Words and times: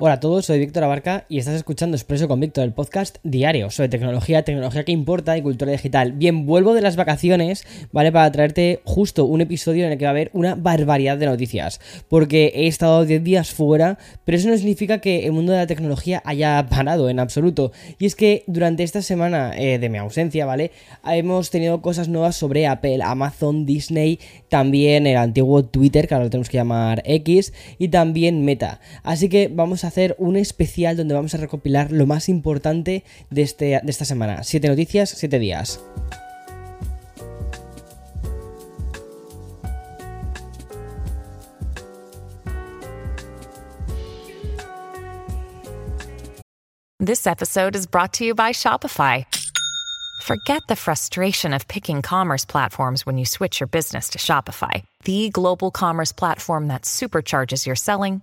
Hola 0.00 0.14
a 0.14 0.20
todos, 0.20 0.46
soy 0.46 0.58
Víctor 0.58 0.82
Abarca 0.82 1.24
y 1.28 1.38
estás 1.38 1.54
escuchando 1.54 1.96
Expreso 1.96 2.26
con 2.26 2.40
Víctor, 2.40 2.64
el 2.64 2.72
podcast 2.72 3.18
diario 3.22 3.70
sobre 3.70 3.88
tecnología, 3.88 4.42
tecnología 4.42 4.82
que 4.82 4.90
importa 4.90 5.38
y 5.38 5.42
cultura 5.42 5.70
digital. 5.70 6.10
Bien, 6.10 6.46
vuelvo 6.46 6.74
de 6.74 6.80
las 6.80 6.96
vacaciones, 6.96 7.64
¿vale? 7.92 8.10
Para 8.10 8.32
traerte 8.32 8.80
justo 8.82 9.24
un 9.24 9.40
episodio 9.40 9.86
en 9.86 9.92
el 9.92 9.98
que 9.98 10.04
va 10.04 10.08
a 10.08 10.10
haber 10.10 10.30
una 10.32 10.56
barbaridad 10.56 11.16
de 11.16 11.26
noticias. 11.26 11.80
Porque 12.08 12.50
he 12.56 12.66
estado 12.66 13.04
10 13.04 13.22
días 13.22 13.52
fuera, 13.52 13.96
pero 14.24 14.36
eso 14.36 14.48
no 14.48 14.56
significa 14.56 14.98
que 14.98 15.26
el 15.26 15.32
mundo 15.32 15.52
de 15.52 15.58
la 15.58 15.68
tecnología 15.68 16.20
haya 16.24 16.66
parado 16.68 17.08
en 17.08 17.20
absoluto. 17.20 17.70
Y 18.00 18.06
es 18.06 18.16
que 18.16 18.42
durante 18.48 18.82
esta 18.82 19.00
semana 19.00 19.52
eh, 19.56 19.78
de 19.78 19.88
mi 19.90 19.98
ausencia, 19.98 20.44
¿vale? 20.44 20.72
Hemos 21.06 21.50
tenido 21.50 21.82
cosas 21.82 22.08
nuevas 22.08 22.34
sobre 22.34 22.66
Apple, 22.66 22.98
Amazon, 23.04 23.64
Disney, 23.64 24.18
también 24.48 25.06
el 25.06 25.18
antiguo 25.18 25.64
Twitter, 25.64 26.08
que 26.08 26.14
ahora 26.14 26.24
lo 26.24 26.30
tenemos 26.30 26.48
que 26.48 26.56
llamar 26.56 27.00
X, 27.06 27.52
y 27.78 27.88
también 27.88 28.44
Meta. 28.44 28.80
Así 29.04 29.28
que 29.28 29.46
vamos 29.46 29.83
hacer 29.84 30.16
un 30.18 30.36
especial 30.36 30.96
donde 30.96 31.14
vamos 31.14 31.34
a 31.34 31.38
recopilar 31.38 31.92
lo 31.92 32.06
más 32.06 32.28
importante 32.28 33.04
de, 33.30 33.42
este, 33.42 33.80
de 33.82 33.90
esta 33.90 34.04
semana. 34.04 34.42
Siete 34.42 34.68
noticias, 34.68 35.10
siete 35.10 35.38
días. 35.38 35.80
This 47.00 47.26
episode 47.26 47.76
is 47.76 47.86
brought 47.86 48.14
to 48.14 48.24
you 48.24 48.34
by 48.34 48.52
Shopify. 48.52 49.26
Forget 50.22 50.62
the 50.68 50.76
frustration 50.76 51.52
of 51.52 51.68
picking 51.68 52.00
commerce 52.00 52.46
platforms 52.46 53.04
when 53.04 53.18
you 53.18 53.26
switch 53.26 53.60
your 53.60 53.66
business 53.66 54.08
to 54.10 54.18
Shopify, 54.18 54.82
the 55.04 55.28
global 55.28 55.70
commerce 55.70 56.12
platform 56.12 56.68
that 56.68 56.82
supercharges 56.84 57.66
your 57.66 57.76
selling 57.76 58.22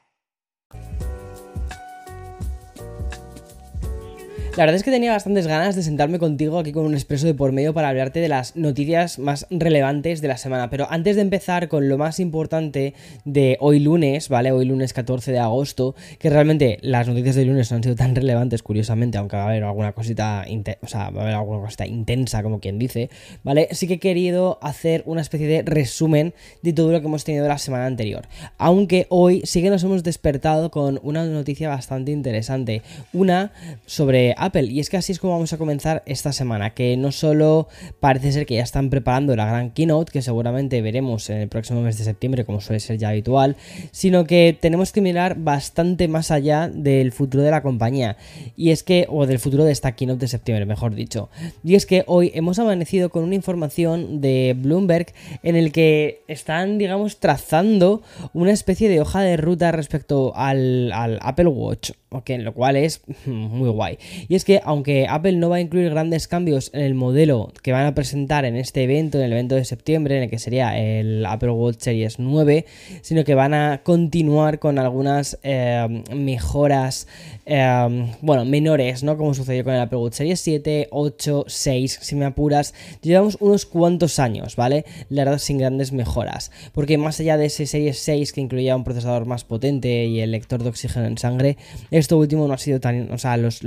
La 4.57 4.65
verdad 4.65 4.75
es 4.75 4.83
que 4.83 4.91
tenía 4.91 5.13
bastantes 5.13 5.47
ganas 5.47 5.77
de 5.77 5.81
sentarme 5.81 6.19
contigo 6.19 6.59
aquí 6.59 6.73
con 6.73 6.85
un 6.85 6.93
expreso 6.93 7.25
de 7.25 7.33
por 7.33 7.53
medio 7.53 7.73
para 7.73 7.87
hablarte 7.87 8.19
de 8.19 8.27
las 8.27 8.57
noticias 8.57 9.17
más 9.17 9.47
relevantes 9.49 10.19
de 10.19 10.27
la 10.27 10.35
semana. 10.35 10.69
Pero 10.69 10.87
antes 10.89 11.15
de 11.15 11.21
empezar 11.21 11.69
con 11.69 11.87
lo 11.87 11.97
más 11.97 12.19
importante 12.19 12.93
de 13.23 13.55
hoy 13.61 13.79
lunes, 13.79 14.27
¿vale? 14.27 14.51
Hoy 14.51 14.65
lunes 14.65 14.91
14 14.91 15.31
de 15.31 15.39
agosto, 15.39 15.95
que 16.19 16.29
realmente 16.29 16.79
las 16.81 17.07
noticias 17.07 17.35
de 17.35 17.45
lunes 17.45 17.71
no 17.71 17.77
han 17.77 17.83
sido 17.83 17.95
tan 17.95 18.13
relevantes, 18.13 18.61
curiosamente, 18.61 19.17
aunque 19.17 19.37
va 19.37 19.43
a 19.43 19.47
haber 19.47 19.63
alguna 19.63 19.93
cosita, 19.93 20.45
o 20.81 20.87
sea, 20.87 21.11
va 21.11 21.21
a 21.21 21.23
haber 21.23 21.35
alguna 21.35 21.61
cosita 21.61 21.87
intensa, 21.87 22.43
como 22.43 22.59
quien 22.59 22.77
dice, 22.77 23.09
¿vale? 23.43 23.69
Sí 23.71 23.87
que 23.87 23.93
he 23.95 23.99
querido 23.99 24.59
hacer 24.61 25.01
una 25.05 25.21
especie 25.21 25.47
de 25.47 25.61
resumen 25.61 26.33
de 26.61 26.73
todo 26.73 26.91
lo 26.91 26.99
que 26.99 27.07
hemos 27.07 27.23
tenido 27.23 27.47
la 27.47 27.57
semana 27.57 27.85
anterior. 27.85 28.27
Aunque 28.57 29.07
hoy 29.07 29.43
sí 29.45 29.61
que 29.61 29.69
nos 29.69 29.81
hemos 29.85 30.03
despertado 30.03 30.71
con 30.71 30.99
una 31.03 31.23
noticia 31.23 31.69
bastante 31.69 32.11
interesante. 32.11 32.81
Una 33.13 33.53
sobre 33.85 34.35
Apple. 34.43 34.65
Y 34.65 34.79
es 34.79 34.89
que 34.89 34.97
así 34.97 35.11
es 35.11 35.19
como 35.19 35.33
vamos 35.33 35.53
a 35.53 35.57
comenzar 35.57 36.03
esta 36.05 36.33
semana, 36.33 36.73
que 36.73 36.97
no 36.97 37.11
solo 37.11 37.67
parece 37.99 38.31
ser 38.31 38.45
que 38.45 38.55
ya 38.55 38.63
están 38.63 38.89
preparando 38.89 39.35
la 39.35 39.45
gran 39.45 39.71
keynote, 39.71 40.11
que 40.11 40.21
seguramente 40.21 40.81
veremos 40.81 41.29
en 41.29 41.37
el 41.37 41.47
próximo 41.47 41.81
mes 41.81 41.97
de 41.97 42.03
septiembre, 42.03 42.45
como 42.45 42.61
suele 42.61 42.79
ser 42.79 42.97
ya 42.97 43.09
habitual, 43.09 43.55
sino 43.91 44.25
que 44.25 44.57
tenemos 44.59 44.91
que 44.91 45.01
mirar 45.01 45.37
bastante 45.37 46.07
más 46.07 46.31
allá 46.31 46.69
del 46.69 47.11
futuro 47.11 47.43
de 47.43 47.51
la 47.51 47.61
compañía. 47.61 48.17
Y 48.57 48.71
es 48.71 48.83
que, 48.83 49.05
o 49.09 49.25
del 49.25 49.39
futuro 49.39 49.63
de 49.63 49.71
esta 49.71 49.93
keynote 49.93 50.21
de 50.21 50.27
septiembre, 50.27 50.65
mejor 50.65 50.95
dicho. 50.95 51.29
Y 51.63 51.75
es 51.75 51.85
que 51.85 52.03
hoy 52.07 52.31
hemos 52.33 52.59
amanecido 52.59 53.09
con 53.09 53.23
una 53.23 53.35
información 53.35 54.21
de 54.21 54.55
Bloomberg 54.57 55.07
en 55.43 55.55
el 55.55 55.71
que 55.71 56.23
están, 56.27 56.77
digamos, 56.77 57.19
trazando 57.19 58.01
una 58.33 58.51
especie 58.51 58.89
de 58.89 59.01
hoja 59.01 59.21
de 59.21 59.37
ruta 59.37 59.71
respecto 59.71 60.33
al, 60.35 60.91
al 60.91 61.19
Apple 61.21 61.47
Watch 61.47 61.91
lo 62.11 62.53
cual 62.53 62.75
es 62.75 63.01
muy 63.25 63.69
guay. 63.69 63.97
Y 64.31 64.35
es 64.35 64.45
que 64.45 64.61
aunque 64.63 65.07
Apple 65.09 65.33
no 65.33 65.49
va 65.49 65.57
a 65.57 65.59
incluir 65.59 65.89
grandes 65.89 66.29
cambios 66.29 66.69
en 66.73 66.79
el 66.83 66.93
modelo 66.93 67.51
que 67.63 67.73
van 67.73 67.85
a 67.85 67.93
presentar 67.93 68.45
en 68.45 68.55
este 68.55 68.81
evento, 68.81 69.17
en 69.17 69.25
el 69.25 69.33
evento 69.33 69.55
de 69.55 69.65
septiembre, 69.65 70.15
en 70.15 70.23
el 70.23 70.29
que 70.29 70.39
sería 70.39 70.79
el 70.79 71.25
Apple 71.25 71.49
Watch 71.49 71.79
Series 71.81 72.17
9, 72.17 72.65
sino 73.01 73.25
que 73.25 73.35
van 73.35 73.53
a 73.53 73.81
continuar 73.83 74.59
con 74.59 74.79
algunas 74.79 75.37
eh, 75.43 76.01
mejoras, 76.15 77.09
eh, 77.45 78.07
bueno, 78.21 78.45
menores, 78.45 79.03
¿no? 79.03 79.17
Como 79.17 79.33
sucedió 79.33 79.65
con 79.65 79.73
el 79.73 79.81
Apple 79.81 79.97
Watch 79.97 80.13
Series 80.13 80.39
7, 80.39 80.87
8, 80.91 81.43
6, 81.49 81.99
si 82.01 82.15
me 82.15 82.23
apuras. 82.23 82.73
Llevamos 83.01 83.35
unos 83.41 83.65
cuantos 83.65 84.17
años, 84.17 84.55
¿vale? 84.55 84.85
La 85.09 85.25
verdad, 85.25 85.39
sin 85.39 85.57
grandes 85.57 85.91
mejoras. 85.91 86.51
Porque 86.71 86.97
más 86.97 87.19
allá 87.19 87.35
de 87.35 87.47
ese 87.47 87.65
Series 87.65 87.99
6 87.99 88.31
que 88.31 88.39
incluía 88.39 88.77
un 88.77 88.85
procesador 88.85 89.25
más 89.25 89.43
potente 89.43 90.05
y 90.05 90.21
el 90.21 90.31
lector 90.31 90.63
de 90.63 90.69
oxígeno 90.69 91.05
en 91.05 91.17
sangre, 91.17 91.57
esto 91.91 92.17
último 92.17 92.47
no 92.47 92.53
ha 92.53 92.57
sido 92.57 92.79
tan. 92.79 93.11
O 93.11 93.17
sea, 93.17 93.35
los, 93.35 93.61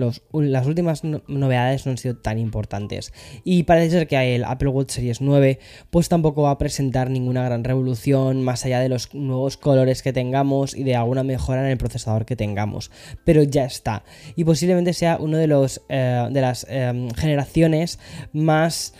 las 0.54 0.66
últimas 0.66 1.02
novedades 1.04 1.84
no 1.84 1.90
han 1.90 1.98
sido 1.98 2.16
tan 2.16 2.38
importantes. 2.38 3.12
Y 3.44 3.64
parece 3.64 3.90
ser 3.90 4.06
que 4.06 4.36
el 4.36 4.44
Apple 4.44 4.68
Watch 4.68 4.92
Series 4.92 5.20
9, 5.20 5.58
pues 5.90 6.08
tampoco 6.08 6.42
va 6.42 6.52
a 6.52 6.58
presentar 6.58 7.10
ninguna 7.10 7.44
gran 7.44 7.64
revolución 7.64 8.42
más 8.42 8.64
allá 8.64 8.80
de 8.80 8.88
los 8.88 9.14
nuevos 9.14 9.56
colores 9.56 10.02
que 10.02 10.12
tengamos 10.12 10.74
y 10.74 10.84
de 10.84 10.96
alguna 10.96 11.24
mejora 11.24 11.62
en 11.64 11.70
el 11.70 11.76
procesador 11.76 12.24
que 12.24 12.36
tengamos. 12.36 12.90
Pero 13.24 13.42
ya 13.42 13.64
está. 13.64 14.04
Y 14.36 14.44
posiblemente 14.44 14.92
sea 14.92 15.18
uno 15.20 15.36
de 15.36 15.46
los 15.46 15.82
eh, 15.88 16.28
de 16.30 16.40
las 16.40 16.66
eh, 16.70 17.08
generaciones 17.16 17.98
más 18.32 18.94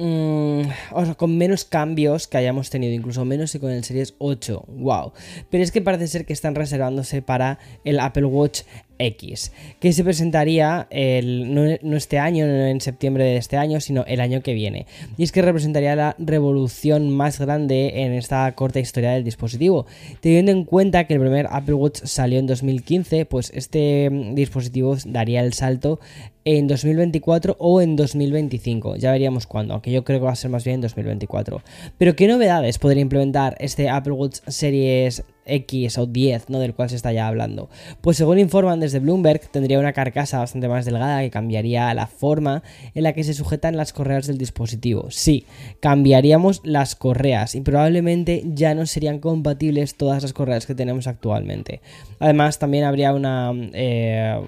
Mm, 0.00 0.62
o 0.92 1.04
sea, 1.04 1.14
con 1.16 1.36
menos 1.36 1.64
cambios 1.64 2.28
que 2.28 2.36
hayamos 2.36 2.70
tenido, 2.70 2.94
incluso 2.94 3.24
menos 3.24 3.50
que 3.50 3.58
con 3.58 3.72
el 3.72 3.82
Series 3.82 4.14
8. 4.18 4.64
Wow. 4.68 5.12
Pero 5.50 5.64
es 5.64 5.72
que 5.72 5.82
parece 5.82 6.06
ser 6.06 6.24
que 6.24 6.32
están 6.32 6.54
reservándose 6.54 7.20
para 7.20 7.58
el 7.84 7.98
Apple 7.98 8.26
Watch 8.26 8.62
X, 8.98 9.52
que 9.80 9.92
se 9.92 10.04
presentaría 10.04 10.86
el, 10.90 11.54
no, 11.54 11.96
este 11.96 12.18
año, 12.18 12.46
no 12.46 12.66
en 12.66 12.80
septiembre 12.80 13.24
de 13.24 13.36
este 13.36 13.56
año, 13.56 13.80
sino 13.80 14.04
el 14.06 14.20
año 14.20 14.42
que 14.42 14.54
viene. 14.54 14.86
Y 15.16 15.24
es 15.24 15.32
que 15.32 15.42
representaría 15.42 15.96
la 15.96 16.16
revolución 16.18 17.10
más 17.10 17.38
grande 17.38 18.02
en 18.02 18.12
esta 18.12 18.50
corta 18.54 18.80
historia 18.80 19.12
del 19.12 19.24
dispositivo. 19.24 19.86
Teniendo 20.20 20.52
en 20.52 20.64
cuenta 20.64 21.04
que 21.06 21.14
el 21.14 21.20
primer 21.20 21.46
Apple 21.50 21.74
Watch 21.74 22.00
salió 22.04 22.38
en 22.38 22.46
2015, 22.46 23.26
pues 23.26 23.50
este 23.54 24.10
mm, 24.10 24.34
dispositivo 24.34 24.96
daría 25.06 25.42
el 25.42 25.52
salto 25.52 26.00
en 26.56 26.66
2024 26.66 27.56
o 27.58 27.82
en 27.82 27.94
2025. 27.94 28.96
Ya 28.96 29.12
veríamos 29.12 29.46
cuándo, 29.46 29.74
aunque 29.74 29.92
yo 29.92 30.02
creo 30.02 30.18
que 30.18 30.24
va 30.24 30.32
a 30.32 30.36
ser 30.36 30.50
más 30.50 30.64
bien 30.64 30.76
en 30.76 30.80
2024. 30.80 31.60
Pero 31.98 32.16
¿qué 32.16 32.26
novedades 32.26 32.78
podría 32.78 33.02
implementar 33.02 33.54
este 33.60 33.90
Apple 33.90 34.14
Watch 34.14 34.38
Series 34.46 35.24
X 35.48 35.98
o 35.98 36.06
10, 36.06 36.50
¿no? 36.50 36.58
Del 36.60 36.74
cual 36.74 36.90
se 36.90 36.96
está 36.96 37.12
ya 37.12 37.26
hablando. 37.26 37.68
Pues 38.00 38.16
según 38.16 38.38
informan 38.38 38.80
desde 38.80 39.00
Bloomberg, 39.00 39.40
tendría 39.50 39.78
una 39.78 39.92
carcasa 39.92 40.38
bastante 40.38 40.68
más 40.68 40.84
delgada 40.84 41.20
que 41.20 41.30
cambiaría 41.30 41.92
la 41.94 42.06
forma 42.06 42.62
en 42.94 43.02
la 43.02 43.12
que 43.12 43.24
se 43.24 43.34
sujetan 43.34 43.76
las 43.76 43.92
correas 43.92 44.26
del 44.26 44.38
dispositivo. 44.38 45.10
Sí, 45.10 45.46
cambiaríamos 45.80 46.60
las 46.64 46.94
correas 46.94 47.54
y 47.54 47.60
probablemente 47.62 48.42
ya 48.46 48.74
no 48.74 48.86
serían 48.86 49.18
compatibles 49.18 49.96
todas 49.96 50.22
las 50.22 50.32
correas 50.32 50.66
que 50.66 50.74
tenemos 50.74 51.06
actualmente. 51.06 51.80
Además, 52.18 52.58
también 52.58 52.84
habría 52.84 53.12
una... 53.14 53.52
Eh, 53.72 54.40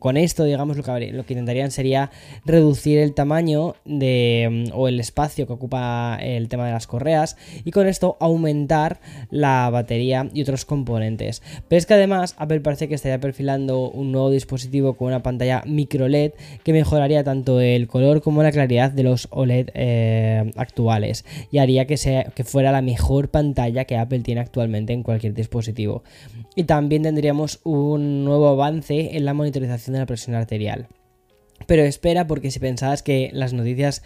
con 0.00 0.16
esto, 0.16 0.44
digamos, 0.44 0.76
lo 0.76 0.82
que 0.82 1.34
intentarían 1.40 1.70
sería 1.70 2.10
reducir 2.44 2.98
el 2.98 3.14
tamaño 3.14 3.74
de, 3.84 4.70
o 4.74 4.88
el 4.88 5.00
espacio 5.00 5.46
que 5.46 5.52
ocupa 5.52 6.18
el 6.20 6.48
tema 6.48 6.66
de 6.66 6.72
las 6.72 6.86
correas 6.86 7.36
y 7.64 7.70
con 7.70 7.86
esto 7.86 8.16
aumentar 8.20 9.00
la 9.30 9.68
batería 9.70 10.28
otros 10.42 10.64
componentes. 10.64 11.42
Pero 11.68 11.78
es 11.78 11.86
que 11.86 11.94
además 11.94 12.34
Apple 12.38 12.60
parece 12.60 12.88
que 12.88 12.94
estaría 12.94 13.20
perfilando 13.20 13.90
un 13.90 14.12
nuevo 14.12 14.30
dispositivo 14.30 14.94
con 14.94 15.08
una 15.08 15.22
pantalla 15.22 15.62
micro 15.66 16.08
LED 16.08 16.32
que 16.62 16.72
mejoraría 16.72 17.24
tanto 17.24 17.60
el 17.60 17.86
color 17.88 18.22
como 18.22 18.42
la 18.42 18.52
claridad 18.52 18.90
de 18.90 19.02
los 19.02 19.28
OLED 19.30 19.70
eh, 19.74 20.50
actuales 20.56 21.24
y 21.50 21.58
haría 21.58 21.86
que 21.86 22.44
fuera 22.44 22.72
la 22.72 22.82
mejor 22.82 23.30
pantalla 23.30 23.84
que 23.84 23.96
Apple 23.96 24.20
tiene 24.20 24.40
actualmente 24.40 24.92
en 24.92 25.02
cualquier 25.02 25.34
dispositivo. 25.34 26.02
Y 26.56 26.64
también 26.64 27.02
tendríamos 27.02 27.60
un 27.64 28.24
nuevo 28.24 28.48
avance 28.48 29.16
en 29.16 29.24
la 29.24 29.34
monitorización 29.34 29.94
de 29.94 30.00
la 30.00 30.06
presión 30.06 30.36
arterial. 30.36 30.88
Pero 31.70 31.84
espera 31.84 32.26
porque 32.26 32.50
si 32.50 32.58
pensabas 32.58 33.04
que 33.04 33.30
las 33.32 33.52
noticias 33.52 34.02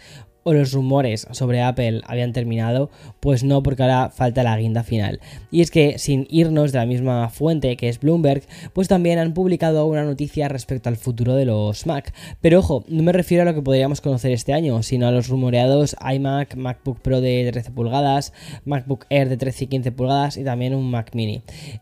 o 0.47 0.53
los 0.53 0.73
rumores 0.73 1.27
sobre 1.31 1.63
Apple 1.63 2.01
habían 2.05 2.31
terminado, 2.31 2.91
pues 3.19 3.43
no, 3.43 3.63
porque 3.63 3.81
ahora 3.81 4.11
falta 4.11 4.43
la 4.43 4.55
guinda 4.55 4.83
final. 4.83 5.19
Y 5.49 5.61
es 5.61 5.71
que, 5.71 5.97
sin 5.97 6.27
irnos 6.29 6.71
de 6.71 6.77
la 6.77 6.85
misma 6.85 7.29
fuente 7.29 7.75
que 7.77 7.89
es 7.89 7.99
Bloomberg, 7.99 8.43
pues 8.71 8.87
también 8.87 9.17
han 9.17 9.33
publicado 9.33 9.87
una 9.87 10.03
noticia 10.03 10.47
respecto 10.47 10.87
al 10.87 10.97
futuro 10.97 11.33
de 11.33 11.45
los 11.45 11.87
Mac. 11.87 12.13
Pero 12.41 12.59
ojo, 12.59 12.85
no 12.87 13.01
me 13.01 13.11
refiero 13.11 13.41
a 13.41 13.45
lo 13.45 13.55
que 13.55 13.63
podríamos 13.63 14.01
conocer 14.01 14.33
este 14.33 14.53
año, 14.53 14.83
sino 14.83 15.07
a 15.07 15.11
los 15.11 15.29
rumoreados 15.29 15.95
iMac, 16.13 16.55
MacBook 16.55 16.99
Pro 16.99 17.21
de 17.21 17.49
13 17.51 17.71
pulgadas, 17.71 18.31
MacBook 18.65 19.07
Air 19.09 19.29
de 19.29 19.37
13 19.37 19.63
y 19.63 19.67
15 19.67 19.91
pulgadas 19.93 20.37
y 20.37 20.43
también 20.43 20.75
un 20.75 20.91
Mac 20.91 21.15
mini. 21.15 21.41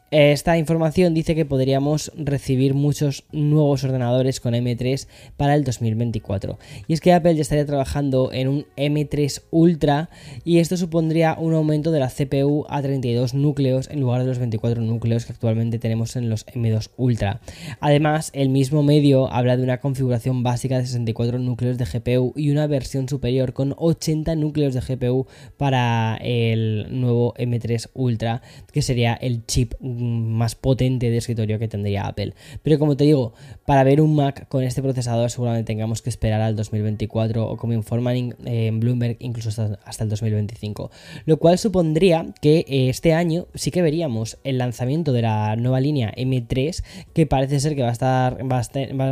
Esta 0.09 0.57
información 0.57 1.13
dice 1.13 1.35
que 1.35 1.43
podríamos 1.43 2.13
recibir 2.15 2.75
muchos 2.75 3.25
nuevos 3.33 3.83
ordenadores 3.83 4.39
con 4.39 4.53
M3 4.53 5.05
para 5.35 5.53
el 5.55 5.65
2024. 5.65 6.57
Y 6.87 6.93
es 6.93 7.01
que 7.01 7.11
Apple 7.11 7.35
ya 7.35 7.41
estaría 7.41 7.65
trabajando 7.65 8.31
en 8.31 8.47
un 8.47 8.52
M3 8.77 9.41
Ultra 9.51 10.09
y 10.43 10.59
esto 10.59 10.77
supondría 10.77 11.35
un 11.39 11.53
aumento 11.53 11.91
de 11.91 11.99
la 11.99 12.09
CPU 12.09 12.65
a 12.69 12.81
32 12.81 13.33
núcleos 13.33 13.89
en 13.89 13.99
lugar 14.01 14.21
de 14.21 14.27
los 14.27 14.39
24 14.39 14.81
núcleos 14.81 15.25
que 15.25 15.33
actualmente 15.33 15.79
tenemos 15.79 16.15
en 16.15 16.29
los 16.29 16.45
M2 16.47 16.89
Ultra. 16.97 17.41
Además, 17.79 18.29
el 18.33 18.49
mismo 18.49 18.83
medio 18.83 19.31
habla 19.31 19.57
de 19.57 19.63
una 19.63 19.79
configuración 19.79 20.43
básica 20.43 20.77
de 20.77 20.85
64 20.85 21.39
núcleos 21.39 21.77
de 21.77 21.85
GPU 21.85 22.33
y 22.35 22.51
una 22.51 22.67
versión 22.67 23.09
superior 23.09 23.53
con 23.53 23.75
80 23.77 24.35
núcleos 24.35 24.73
de 24.73 24.81
GPU 24.81 25.27
para 25.57 26.17
el 26.21 26.87
nuevo 26.89 27.33
M3 27.35 27.89
Ultra, 27.93 28.41
que 28.71 28.81
sería 28.81 29.13
el 29.13 29.45
chip 29.45 29.73
más 29.81 30.55
potente 30.55 31.09
de 31.09 31.17
escritorio 31.17 31.59
que 31.59 31.67
tendría 31.67 32.07
Apple. 32.07 32.33
Pero 32.61 32.79
como 32.79 32.97
te 32.97 33.03
digo, 33.03 33.33
para 33.65 33.83
ver 33.83 34.01
un 34.01 34.15
Mac 34.15 34.47
con 34.47 34.63
este 34.63 34.81
procesador 34.81 35.29
seguramente 35.29 35.73
tengamos 35.73 36.01
que 36.01 36.09
esperar 36.09 36.41
al 36.41 36.55
2024 36.55 37.47
o 37.47 37.57
como 37.57 37.73
informan 37.73 38.35
en 38.45 38.79
Bloomberg 38.79 39.17
incluso 39.19 39.49
hasta, 39.85 40.03
el 40.03 40.09
2025. 40.09 40.91
Lo 41.25 41.37
cual 41.37 41.57
supondría 41.57 42.25
que 42.41 42.65
eh, 42.67 42.89
este 42.89 43.13
año 43.13 43.47
sí 43.53 43.71
que 43.71 43.81
veríamos 43.81 44.37
el 44.43 44.57
lanzamiento 44.57 45.11
de 45.11 45.21
la 45.21 45.55
nueva 45.55 45.79
línea 45.79 46.13
M3 46.15 46.83
que 47.13 47.25
parece 47.25 47.59
ser 47.59 47.75
que 47.75 47.81
va 47.81 47.89
a 47.89 47.93
estar 47.93 48.51
va 48.51 48.59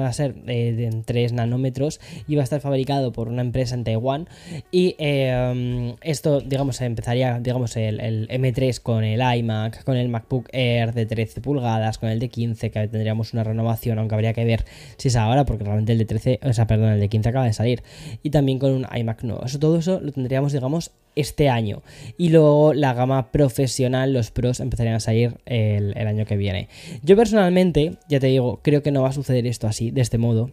a, 0.07 0.13
ser 0.13 0.36
eh, 0.48 0.74
de 0.74 1.01
3 1.06 1.33
nanómetros 1.33 2.00
y 2.28 2.36
va 2.36 2.42
a 2.42 2.44
estar 2.44 2.62
fabricado 2.62 3.12
por 3.12 3.28
una 3.28 3.42
empresa 3.42 3.75
en 3.75 3.83
Taiwán 3.83 4.28
y 4.72 4.95
eh, 4.98 5.95
esto 6.01 6.42
digamos 6.42 6.81
empezaría 6.81 7.39
digamos 7.39 7.75
el, 7.78 8.00
el, 8.00 8.28
M3 8.30 8.80
con 8.81 9.04
el 9.04 9.22
iMac 9.38 9.83
con 9.83 9.98
el 9.98 10.10
MacBook 10.10 10.50
Air 10.51 10.94
de 10.94 11.06
13 11.06 11.42
pulgadas 11.42 11.98
con 11.98 12.10
el 12.10 12.19
de 12.19 12.30
15 12.30 12.72
que 12.72 12.88
tendríamos 12.88 13.33
una 13.33 13.44
renovación 13.44 14.00
aunque 14.00 14.16
habría 14.16 14.33
que 14.33 14.45
ver 14.45 14.66
si 14.98 15.07
es 15.07 15.16
ahora 15.16 15.45
porque 15.45 15.63
realmente 15.63 15.92
el 15.92 15.98
de 15.98 16.06
13 16.06 16.39
o 16.44 16.54
sea 16.54 16.68
perdón 16.68 16.92
el 16.94 17.00
de 17.00 17.10
15 17.10 17.30
acaba 17.30 17.45
de 17.45 17.54
salir 17.54 17.83
y 18.24 18.30
también 18.30 18.60
con 18.60 18.72
un 18.72 18.86
iMac 18.94 19.20
nuevo 19.23 19.45
eso, 19.45 19.59
todo 19.59 19.77
eso 19.77 20.00
lo 20.01 20.12
tendríamos, 20.12 20.53
digamos, 20.53 20.91
este 21.15 21.50
año. 21.50 21.81
Y 22.18 22.29
luego 22.29 22.73
la 22.73 22.94
gama 22.94 23.31
profesional, 23.31 24.13
los 24.13 24.31
pros, 24.31 24.59
empezarían 24.59 24.95
a 24.95 25.00
salir 25.00 25.38
el 25.45 26.07
año 26.07 26.25
que 26.25 26.38
viene. 26.38 26.69
Yo 27.03 27.15
personalmente, 27.15 27.97
ya 28.07 28.19
te 28.19 28.27
digo, 28.27 28.59
creo 28.63 28.81
que 28.81 28.91
no 28.91 29.01
va 29.01 29.09
a 29.09 29.13
suceder 29.13 29.45
esto 29.47 29.68
así, 29.68 29.91
de 29.91 30.01
este 30.01 30.18
modo. 30.18 30.51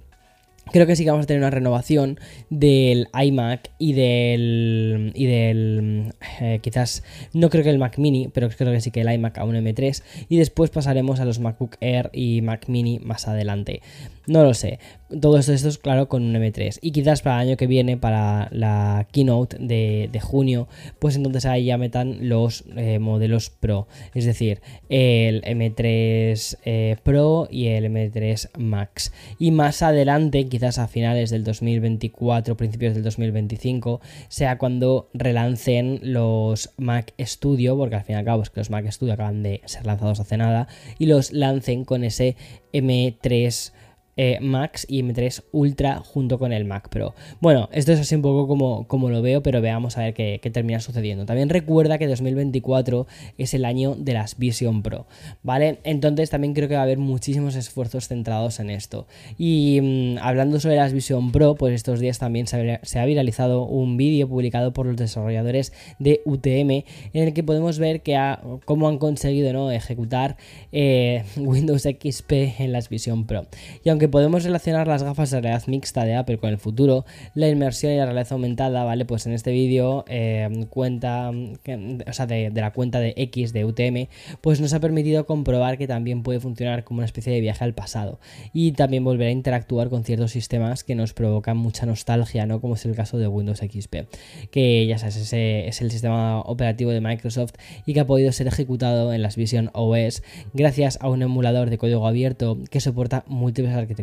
Creo 0.72 0.86
que 0.86 0.96
sí 0.96 1.04
que 1.04 1.10
vamos 1.10 1.24
a 1.24 1.26
tener 1.26 1.40
una 1.40 1.50
renovación 1.50 2.18
del 2.50 3.08
iMac 3.12 3.70
y 3.78 3.92
del. 3.92 5.12
y 5.14 5.26
del. 5.26 6.14
Eh, 6.40 6.60
quizás. 6.62 7.02
No 7.32 7.50
creo 7.50 7.64
que 7.64 7.70
el 7.70 7.78
Mac 7.78 7.98
Mini, 7.98 8.28
pero 8.32 8.48
creo 8.50 8.72
que 8.72 8.80
sí 8.80 8.90
que 8.90 9.00
el 9.00 9.12
iMac 9.12 9.38
a 9.38 9.44
un 9.44 9.56
M3. 9.56 10.02
Y 10.28 10.36
después 10.36 10.70
pasaremos 10.70 11.20
a 11.20 11.24
los 11.24 11.38
MacBook 11.40 11.76
Air 11.80 12.10
y 12.12 12.42
Mac 12.42 12.68
Mini 12.68 12.98
más 12.98 13.28
adelante. 13.28 13.80
No 14.28 14.42
lo 14.44 14.52
sé. 14.52 14.78
Todo 15.22 15.38
esto, 15.38 15.54
esto 15.54 15.68
es 15.68 15.78
claro 15.78 16.08
con 16.08 16.22
un 16.22 16.34
M3. 16.34 16.80
Y 16.82 16.90
quizás 16.90 17.22
para 17.22 17.36
el 17.36 17.48
año 17.48 17.56
que 17.56 17.66
viene, 17.66 17.96
para 17.96 18.48
la 18.52 19.08
keynote 19.10 19.56
de, 19.58 20.20
junio, 20.20 20.68
pues 20.98 21.16
entonces 21.16 21.46
ahí 21.46 21.64
ya 21.64 21.78
metan 21.78 22.28
los 22.28 22.64
eh, 22.76 22.98
modelos 22.98 23.48
Pro. 23.48 23.88
Es 24.14 24.26
decir, 24.26 24.60
el 24.90 25.40
M3 25.42 26.58
eh, 26.64 26.96
Pro 27.02 27.48
y 27.50 27.68
el 27.68 27.86
M3 27.86 28.50
Max. 28.58 29.12
Y 29.38 29.50
más 29.50 29.80
adelante, 29.80 30.46
quizás 30.46 30.57
a 30.62 30.88
finales 30.88 31.30
del 31.30 31.44
2024, 31.44 32.56
principios 32.56 32.94
del 32.94 33.04
2025, 33.04 34.00
sea 34.28 34.58
cuando 34.58 35.08
relancen 35.14 36.00
los 36.02 36.70
Mac 36.76 37.14
Studio, 37.20 37.76
porque 37.76 37.96
al 37.96 38.02
fin 38.02 38.16
y 38.16 38.18
al 38.18 38.24
cabo 38.24 38.42
es 38.42 38.50
que 38.50 38.60
los 38.60 38.70
Mac 38.70 38.90
Studio 38.90 39.14
acaban 39.14 39.42
de 39.42 39.62
ser 39.66 39.86
lanzados 39.86 40.20
hace 40.20 40.36
nada, 40.36 40.66
y 40.98 41.06
los 41.06 41.32
lancen 41.32 41.84
con 41.84 42.02
ese 42.02 42.36
M3 42.72 43.72
eh, 44.18 44.38
Max 44.40 44.84
y 44.88 45.00
M3 45.00 45.44
Ultra 45.52 45.98
junto 45.98 46.40
con 46.40 46.52
el 46.52 46.64
Mac 46.64 46.88
Pro. 46.88 47.14
Bueno, 47.40 47.68
esto 47.72 47.92
es 47.92 48.00
así 48.00 48.16
un 48.16 48.22
poco 48.22 48.48
como, 48.48 48.88
como 48.88 49.10
lo 49.10 49.22
veo, 49.22 49.44
pero 49.44 49.60
veamos 49.60 49.96
a 49.96 50.00
ver 50.00 50.14
qué, 50.14 50.40
termina 50.52 50.80
sucediendo. 50.80 51.24
También 51.24 51.48
recuerda 51.48 51.98
que 51.98 52.08
2024 52.08 53.06
es 53.38 53.54
el 53.54 53.64
año 53.64 53.94
de 53.94 54.14
las 54.14 54.36
Vision 54.36 54.82
Pro, 54.82 55.06
¿vale? 55.44 55.78
Entonces 55.84 56.30
también 56.30 56.52
creo 56.52 56.68
que 56.68 56.74
va 56.74 56.80
a 56.80 56.82
haber 56.82 56.98
muchísimos 56.98 57.54
esfuerzos 57.54 58.08
centrados 58.08 58.58
en 58.58 58.70
esto. 58.70 59.06
Y 59.38 59.78
mm, 59.80 60.18
hablando 60.20 60.58
sobre 60.58 60.74
las 60.74 60.92
Vision 60.92 61.30
Pro, 61.30 61.54
pues 61.54 61.72
estos 61.72 62.00
días 62.00 62.18
también 62.18 62.48
se 62.48 62.98
ha, 62.98 63.04
viralizado 63.04 63.66
un 63.66 63.96
vídeo 63.96 64.28
publicado 64.28 64.72
por 64.72 64.86
los 64.86 64.96
desarrolladores 64.96 65.72
de 66.00 66.22
UTM 66.24 66.70
en 66.70 66.84
el 67.12 67.32
que 67.32 67.44
podemos 67.44 67.78
ver 67.78 68.02
que 68.02 68.18
cómo 68.64 68.88
han 68.88 68.98
conseguido 68.98 69.52
¿no? 69.52 69.70
ejecutar 69.70 70.36
eh, 70.72 71.22
Windows 71.36 71.82
XP 71.82 72.32
en 72.58 72.72
las 72.72 72.88
Vision 72.88 73.24
Pro. 73.24 73.46
Y 73.84 73.90
aunque 73.90 74.07
podemos 74.08 74.44
relacionar 74.44 74.86
las 74.86 75.02
gafas 75.02 75.30
de 75.30 75.40
realidad 75.40 75.66
mixta 75.66 76.04
de 76.04 76.14
Apple 76.14 76.38
con 76.38 76.50
el 76.50 76.58
futuro, 76.58 77.04
la 77.34 77.48
inmersión 77.48 77.92
y 77.92 77.96
la 77.96 78.06
realidad 78.06 78.28
aumentada, 78.30 78.84
¿vale? 78.84 79.04
Pues 79.04 79.26
en 79.26 79.32
este 79.32 79.52
vídeo, 79.52 80.04
eh, 80.08 80.66
cuenta, 80.70 81.30
o 81.30 82.12
sea, 82.12 82.26
de, 82.26 82.50
la 82.50 82.72
cuenta 82.72 83.00
de 83.00 83.14
X 83.16 83.52
de 83.52 83.64
UTM, 83.64 84.08
pues 84.40 84.60
nos 84.60 84.72
ha 84.72 84.80
permitido 84.80 85.26
comprobar 85.26 85.78
que 85.78 85.86
también 85.86 86.22
puede 86.22 86.40
funcionar 86.40 86.84
como 86.84 86.98
una 86.98 87.06
especie 87.06 87.32
de 87.32 87.40
viaje 87.40 87.64
al 87.64 87.74
pasado 87.74 88.18
y 88.52 88.72
también 88.72 89.04
volver 89.04 89.28
a 89.28 89.30
interactuar 89.30 89.88
con 89.88 90.04
ciertos 90.04 90.32
sistemas 90.32 90.84
que 90.84 90.94
nos 90.94 91.12
provocan 91.12 91.56
mucha 91.56 91.86
nostalgia, 91.86 92.46
¿no? 92.46 92.60
Como 92.60 92.74
es 92.74 92.84
el 92.84 92.94
caso 92.94 93.18
de 93.18 93.28
Windows 93.28 93.58
XP, 93.58 94.08
que 94.50 94.86
ya 94.86 94.98
sabes, 94.98 95.16
ese 95.16 95.68
es 95.68 95.80
el 95.80 95.90
sistema 95.90 96.40
operativo 96.40 96.90
de 96.90 97.00
Microsoft 97.00 97.52
y 97.86 97.94
que 97.94 98.00
ha 98.00 98.06
podido 98.06 98.32
ser 98.32 98.46
ejecutado 98.46 99.12
en 99.12 99.22
las 99.22 99.36
Vision 99.36 99.70
OS 99.74 100.22
gracias 100.54 100.98
a 101.00 101.08
un 101.08 101.22
emulador 101.22 101.70
de 101.70 101.78
código 101.78 102.06
abierto 102.06 102.58
que 102.70 102.80
soporta 102.80 103.24
múltiples 103.26 103.74
arquitecturas 103.74 103.97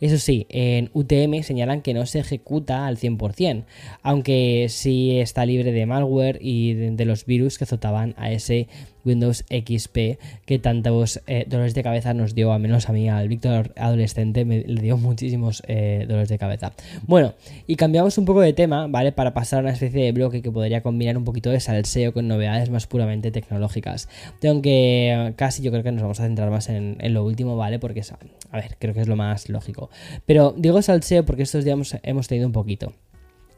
eso 0.00 0.18
sí, 0.18 0.46
en 0.48 0.90
UTM 0.92 1.42
señalan 1.42 1.82
que 1.82 1.94
no 1.94 2.06
se 2.06 2.20
ejecuta 2.20 2.86
al 2.86 2.98
100%, 2.98 3.64
aunque 4.02 4.66
sí 4.68 5.18
está 5.18 5.46
libre 5.46 5.72
de 5.72 5.86
malware 5.86 6.38
y 6.40 6.74
de, 6.74 7.04
los 7.04 7.24
virus 7.26 7.58
que 7.58 7.64
azotaban 7.64 8.14
a 8.16 8.30
ese 8.30 8.68
Windows 9.04 9.44
XP 9.48 10.18
que 10.46 10.58
tantos 10.58 11.20
eh, 11.26 11.44
dolores 11.48 11.74
de 11.74 11.82
cabeza 11.82 12.14
nos 12.14 12.34
dio, 12.34 12.52
a 12.52 12.58
menos 12.58 12.88
a 12.88 12.92
mí, 12.92 13.08
al 13.08 13.28
Víctor 13.28 13.72
adolescente, 13.76 14.44
me 14.44 14.60
le 14.60 14.82
dio 14.82 14.96
muchísimos 14.96 15.62
eh, 15.66 16.04
dolores 16.08 16.28
de 16.28 16.38
cabeza. 16.38 16.72
Bueno, 17.06 17.34
y 17.66 17.76
cambiamos 17.76 18.18
un 18.18 18.24
poco 18.24 18.40
de 18.40 18.52
tema, 18.52 18.86
¿vale? 18.86 19.12
Para 19.12 19.34
pasar 19.34 19.60
a 19.60 19.62
una 19.62 19.72
especie 19.72 20.04
de 20.04 20.12
bloque 20.12 20.42
que 20.42 20.50
podría 20.50 20.82
combinar 20.82 21.16
un 21.16 21.24
poquito 21.24 21.50
de 21.50 21.60
salseo 21.60 22.12
con 22.12 22.28
novedades 22.28 22.70
más 22.70 22.86
puramente 22.86 23.30
tecnológicas. 23.30 24.08
Aunque 24.46 25.32
casi 25.36 25.62
yo 25.62 25.70
creo 25.70 25.82
que 25.82 25.92
nos 25.92 26.02
vamos 26.02 26.20
a 26.20 26.24
centrar 26.24 26.50
más 26.50 26.68
en, 26.68 26.98
lo 27.12 27.24
último, 27.24 27.56
¿vale? 27.56 27.78
Porque, 27.78 28.02
a 28.50 28.56
ver, 28.56 28.76
creo 28.78 28.94
que 28.94 29.00
es 29.00 29.08
lo 29.08 29.16
más 29.16 29.48
lógico. 29.48 29.90
Pero 30.26 30.54
digo 30.56 30.80
salseo 30.82 31.24
porque 31.24 31.42
estos 31.42 31.64
días 31.64 31.98
hemos 32.02 32.28
tenido 32.28 32.46
un 32.46 32.52
poquito. 32.52 32.92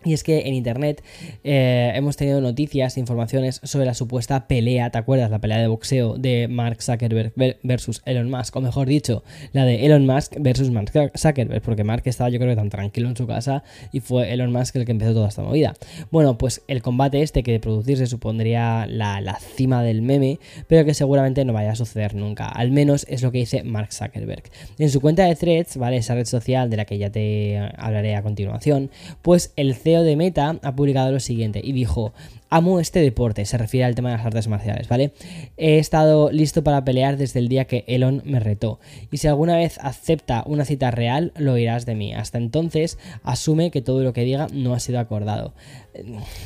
Y 0.04 0.14
es 0.14 0.25
que 0.25 0.49
en 0.49 0.54
internet 0.54 1.02
eh, 1.44 1.92
hemos 1.94 2.16
tenido 2.16 2.40
noticias, 2.40 2.99
informaciones 2.99 3.61
sobre 3.62 3.87
la 3.87 3.94
supuesta 3.94 4.49
pelea, 4.49 4.90
¿te 4.90 4.99
acuerdas? 4.99 5.30
La 5.30 5.40
pelea 5.40 5.59
de 5.59 5.68
boxeo 5.68 6.16
de 6.18 6.49
Mark 6.49 6.82
Zuckerberg 6.82 7.32
versus 7.62 8.02
Elon 8.04 8.30
Musk, 8.30 8.56
o 8.56 8.61
mejor 8.61 8.88
dicho, 8.88 9.23
la 9.52 9.64
de 9.64 9.87
Elon 9.87 10.06
Musk 10.06 10.35
versus 10.40 10.71
Mark 10.71 10.90
Zuckerberg, 11.16 11.62
porque 11.62 11.85
Mark 11.85 12.02
estaba 12.06 12.30
yo 12.30 12.38
creo 12.38 12.50
que 12.50 12.56
tan 12.56 12.71
tranquilo 12.71 13.09
en 13.09 13.16
su 13.16 13.26
casa 13.26 13.62
y 13.92 14.00
fue 14.00 14.32
Elon 14.32 14.52
Musk 14.52 14.76
el 14.76 14.85
que 14.85 14.92
empezó 14.92 15.12
toda 15.12 15.28
esta 15.28 15.42
movida. 15.42 15.75
Bueno, 16.11 16.38
pues 16.38 16.62
el 16.68 16.82
combate 16.82 17.23
este 17.23 17.42
que 17.42 17.52
de 17.52 17.61
producirse 17.61 18.06
supondría 18.06 18.87
la, 18.87 19.21
la 19.21 19.38
cima 19.38 19.82
del 19.82 20.02
meme, 20.02 20.38
pero 20.66 20.85
que 20.85 20.94
seguramente 20.94 21.44
no 21.44 21.52
vaya 21.52 21.73
a 21.73 21.76
suceder 21.76 22.14
nunca, 22.14 22.49
al 22.49 22.71
menos 22.71 23.06
es 23.09 23.23
lo 23.23 23.32
que 23.32 23.38
dice 23.38 23.62
Mark 23.62 23.92
Zuckerberg. 23.92 24.44
En 24.78 24.90
su 24.90 25.00
cuenta 25.00 25.25
de 25.25 25.37
threads, 25.37 25.76
¿vale? 25.76 25.99
Esa 25.99 26.14
red 26.14 26.26
social 26.26 26.71
de 26.71 26.76
la 26.76 26.85
que 26.85 26.99
ya 26.99 27.11
te 27.11 27.59
hablaré 27.76 28.16
a 28.16 28.23
continuación, 28.23 28.90
pues 29.23 29.52
el 29.56 29.75
de 30.00 30.16
Meta 30.16 30.58
ha 30.62 30.75
publicado 30.75 31.12
lo 31.12 31.20
siguiente 31.20 31.61
y 31.62 31.72
dijo, 31.72 32.14
amo 32.49 32.80
este 32.80 33.00
deporte, 33.00 33.44
se 33.44 33.58
refiere 33.58 33.84
al 33.84 33.94
tema 33.94 34.11
de 34.11 34.16
las 34.16 34.26
artes 34.26 34.49
marciales, 34.49 34.88
¿vale? 34.88 35.12
He 35.56 35.78
estado 35.78 36.30
listo 36.32 36.64
para 36.64 36.84
pelear 36.84 37.18
desde 37.18 37.40
el 37.40 37.49
día 37.49 37.66
que 37.66 37.84
Elon 37.87 38.22
me 38.25 38.40
retó. 38.40 38.80
Y 39.11 39.18
si 39.18 39.28
alguna 39.28 39.56
vez 39.56 39.78
acepta 39.82 40.42
una 40.46 40.64
cita 40.64 40.90
real, 40.90 41.32
lo 41.37 41.52
oirás 41.52 41.84
de 41.84 41.94
mí. 41.94 42.14
Hasta 42.14 42.38
entonces, 42.38 42.99
asume 43.22 43.70
que 43.70 43.82
todo 43.82 44.02
lo 44.02 44.14
que 44.14 44.25
diga 44.25 44.46
no 44.52 44.72
ha 44.72 44.80
sido 44.80 44.99
acordado. 44.99 45.52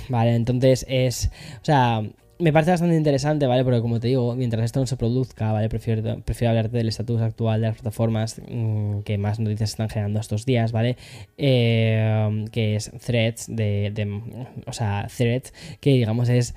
Vale, 0.08 0.34
entonces 0.34 0.84
es... 0.88 1.30
O 1.62 1.64
sea 1.64 2.02
me 2.38 2.52
parece 2.52 2.72
bastante 2.72 2.96
interesante, 2.96 3.46
¿vale? 3.46 3.64
Porque 3.64 3.80
como 3.80 4.00
te 4.00 4.08
digo, 4.08 4.34
mientras 4.34 4.64
esto 4.64 4.80
no 4.80 4.86
se 4.86 4.96
produzca, 4.96 5.52
¿vale? 5.52 5.68
Prefiero, 5.68 6.20
prefiero 6.20 6.50
hablarte 6.50 6.76
del 6.76 6.88
estatus 6.88 7.20
actual 7.20 7.60
de 7.60 7.68
las 7.68 7.76
plataformas 7.76 8.40
mm, 8.48 9.00
que 9.00 9.18
más 9.18 9.40
noticias 9.40 9.70
están 9.70 9.88
generando 9.88 10.20
estos 10.20 10.44
días, 10.44 10.72
¿vale? 10.72 10.96
Eh, 11.38 12.44
que 12.52 12.76
es 12.76 12.90
Threads, 13.04 13.46
de, 13.48 13.90
de, 13.94 14.20
o 14.66 14.72
sea, 14.72 15.08
Threads, 15.14 15.52
que 15.80 15.90
digamos 15.90 16.28
es 16.28 16.54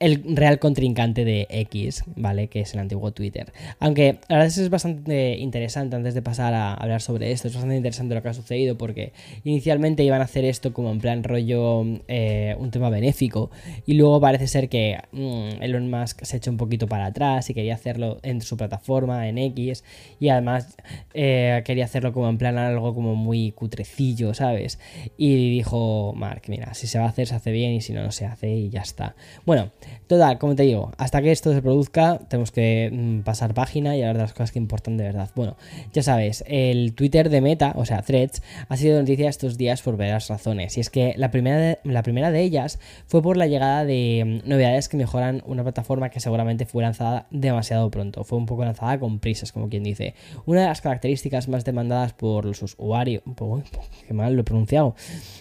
el 0.00 0.22
real 0.34 0.58
contrincante 0.58 1.26
de 1.26 1.46
X, 1.50 2.04
¿vale? 2.16 2.48
Que 2.48 2.60
es 2.60 2.72
el 2.72 2.80
antiguo 2.80 3.12
Twitter. 3.12 3.52
Aunque 3.78 4.18
la 4.28 4.38
verdad 4.38 4.46
es 4.46 4.70
bastante 4.70 5.36
interesante 5.36 5.94
antes 5.94 6.14
de 6.14 6.22
pasar 6.22 6.54
a 6.54 6.72
hablar 6.74 7.02
sobre 7.02 7.30
esto, 7.32 7.48
es 7.48 7.54
bastante 7.54 7.76
interesante 7.76 8.14
lo 8.14 8.22
que 8.22 8.28
ha 8.28 8.34
sucedido 8.34 8.78
porque 8.78 9.12
inicialmente 9.44 10.02
iban 10.02 10.22
a 10.22 10.24
hacer 10.24 10.46
esto 10.46 10.72
como 10.72 10.90
en 10.90 11.00
plan 11.00 11.22
rollo 11.22 11.84
eh, 12.08 12.56
un 12.58 12.70
tema 12.70 12.88
benéfico 12.88 13.50
y 13.86 13.94
luego 13.94 14.20
parece 14.20 14.46
ser 14.46 14.70
que 14.70 14.98
mmm, 15.12 15.62
Elon 15.62 15.90
Musk 15.90 16.24
se 16.24 16.38
echó 16.38 16.50
un 16.50 16.56
poquito 16.56 16.86
para 16.88 17.06
atrás 17.06 17.50
y 17.50 17.54
quería 17.54 17.74
hacerlo 17.74 18.18
en 18.22 18.40
su 18.40 18.56
plataforma, 18.56 19.28
en 19.28 19.36
X, 19.36 19.84
y 20.18 20.30
además 20.30 20.76
eh, 21.12 21.62
quería 21.66 21.84
hacerlo 21.84 22.14
como 22.14 22.30
en 22.30 22.38
plan 22.38 22.56
algo 22.56 22.94
como 22.94 23.14
muy 23.14 23.52
cutrecillo, 23.52 24.32
¿sabes? 24.32 24.78
Y 25.18 25.50
dijo, 25.50 26.14
Mark, 26.16 26.42
mira, 26.48 26.72
si 26.72 26.86
se 26.86 26.98
va 26.98 27.04
a 27.04 27.08
hacer 27.08 27.26
se 27.26 27.34
hace 27.34 27.52
bien 27.52 27.72
y 27.72 27.82
si 27.82 27.92
no, 27.92 28.02
no 28.02 28.12
se 28.12 28.24
hace 28.24 28.50
y 28.50 28.70
ya 28.70 28.80
está. 28.80 29.14
Bueno, 29.44 29.70
Total, 30.10 30.38
como 30.38 30.56
te 30.56 30.64
digo, 30.64 30.90
hasta 30.98 31.22
que 31.22 31.30
esto 31.30 31.52
se 31.52 31.62
produzca, 31.62 32.18
tenemos 32.28 32.50
que 32.50 32.90
mm, 32.92 33.20
pasar 33.20 33.54
página 33.54 33.96
y 33.96 34.02
hablar 34.02 34.16
de 34.16 34.22
las 34.22 34.32
cosas 34.32 34.50
que 34.50 34.58
importan 34.58 34.96
de 34.96 35.04
verdad. 35.04 35.30
Bueno, 35.36 35.56
ya 35.92 36.02
sabes, 36.02 36.42
el 36.48 36.94
Twitter 36.94 37.30
de 37.30 37.40
Meta, 37.40 37.74
o 37.76 37.84
sea, 37.84 38.02
Threads, 38.02 38.42
ha 38.68 38.76
sido 38.76 38.98
noticia 38.98 39.28
estos 39.28 39.56
días 39.56 39.82
por 39.82 39.96
varias 39.96 40.26
razones. 40.26 40.76
Y 40.76 40.80
es 40.80 40.90
que 40.90 41.14
la 41.16 41.30
primera 41.30 41.58
de, 41.58 41.78
la 41.84 42.02
primera 42.02 42.32
de 42.32 42.42
ellas 42.42 42.80
fue 43.06 43.22
por 43.22 43.36
la 43.36 43.46
llegada 43.46 43.84
de 43.84 44.40
mm, 44.44 44.48
novedades 44.48 44.88
que 44.88 44.96
mejoran 44.96 45.44
una 45.46 45.62
plataforma 45.62 46.10
que 46.10 46.18
seguramente 46.18 46.66
fue 46.66 46.82
lanzada 46.82 47.28
demasiado 47.30 47.88
pronto. 47.90 48.24
Fue 48.24 48.36
un 48.36 48.46
poco 48.46 48.64
lanzada 48.64 48.98
con 48.98 49.20
prisas, 49.20 49.52
como 49.52 49.68
quien 49.68 49.84
dice. 49.84 50.14
Una 50.44 50.62
de 50.62 50.66
las 50.66 50.80
características 50.80 51.48
más 51.48 51.64
demandadas 51.64 52.14
por 52.14 52.46
los 52.46 52.60
usuarios. 52.62 53.22
Uy, 53.40 53.62
qué 54.08 54.12
mal 54.12 54.34
lo 54.34 54.40
he 54.40 54.44
pronunciado. 54.44 54.96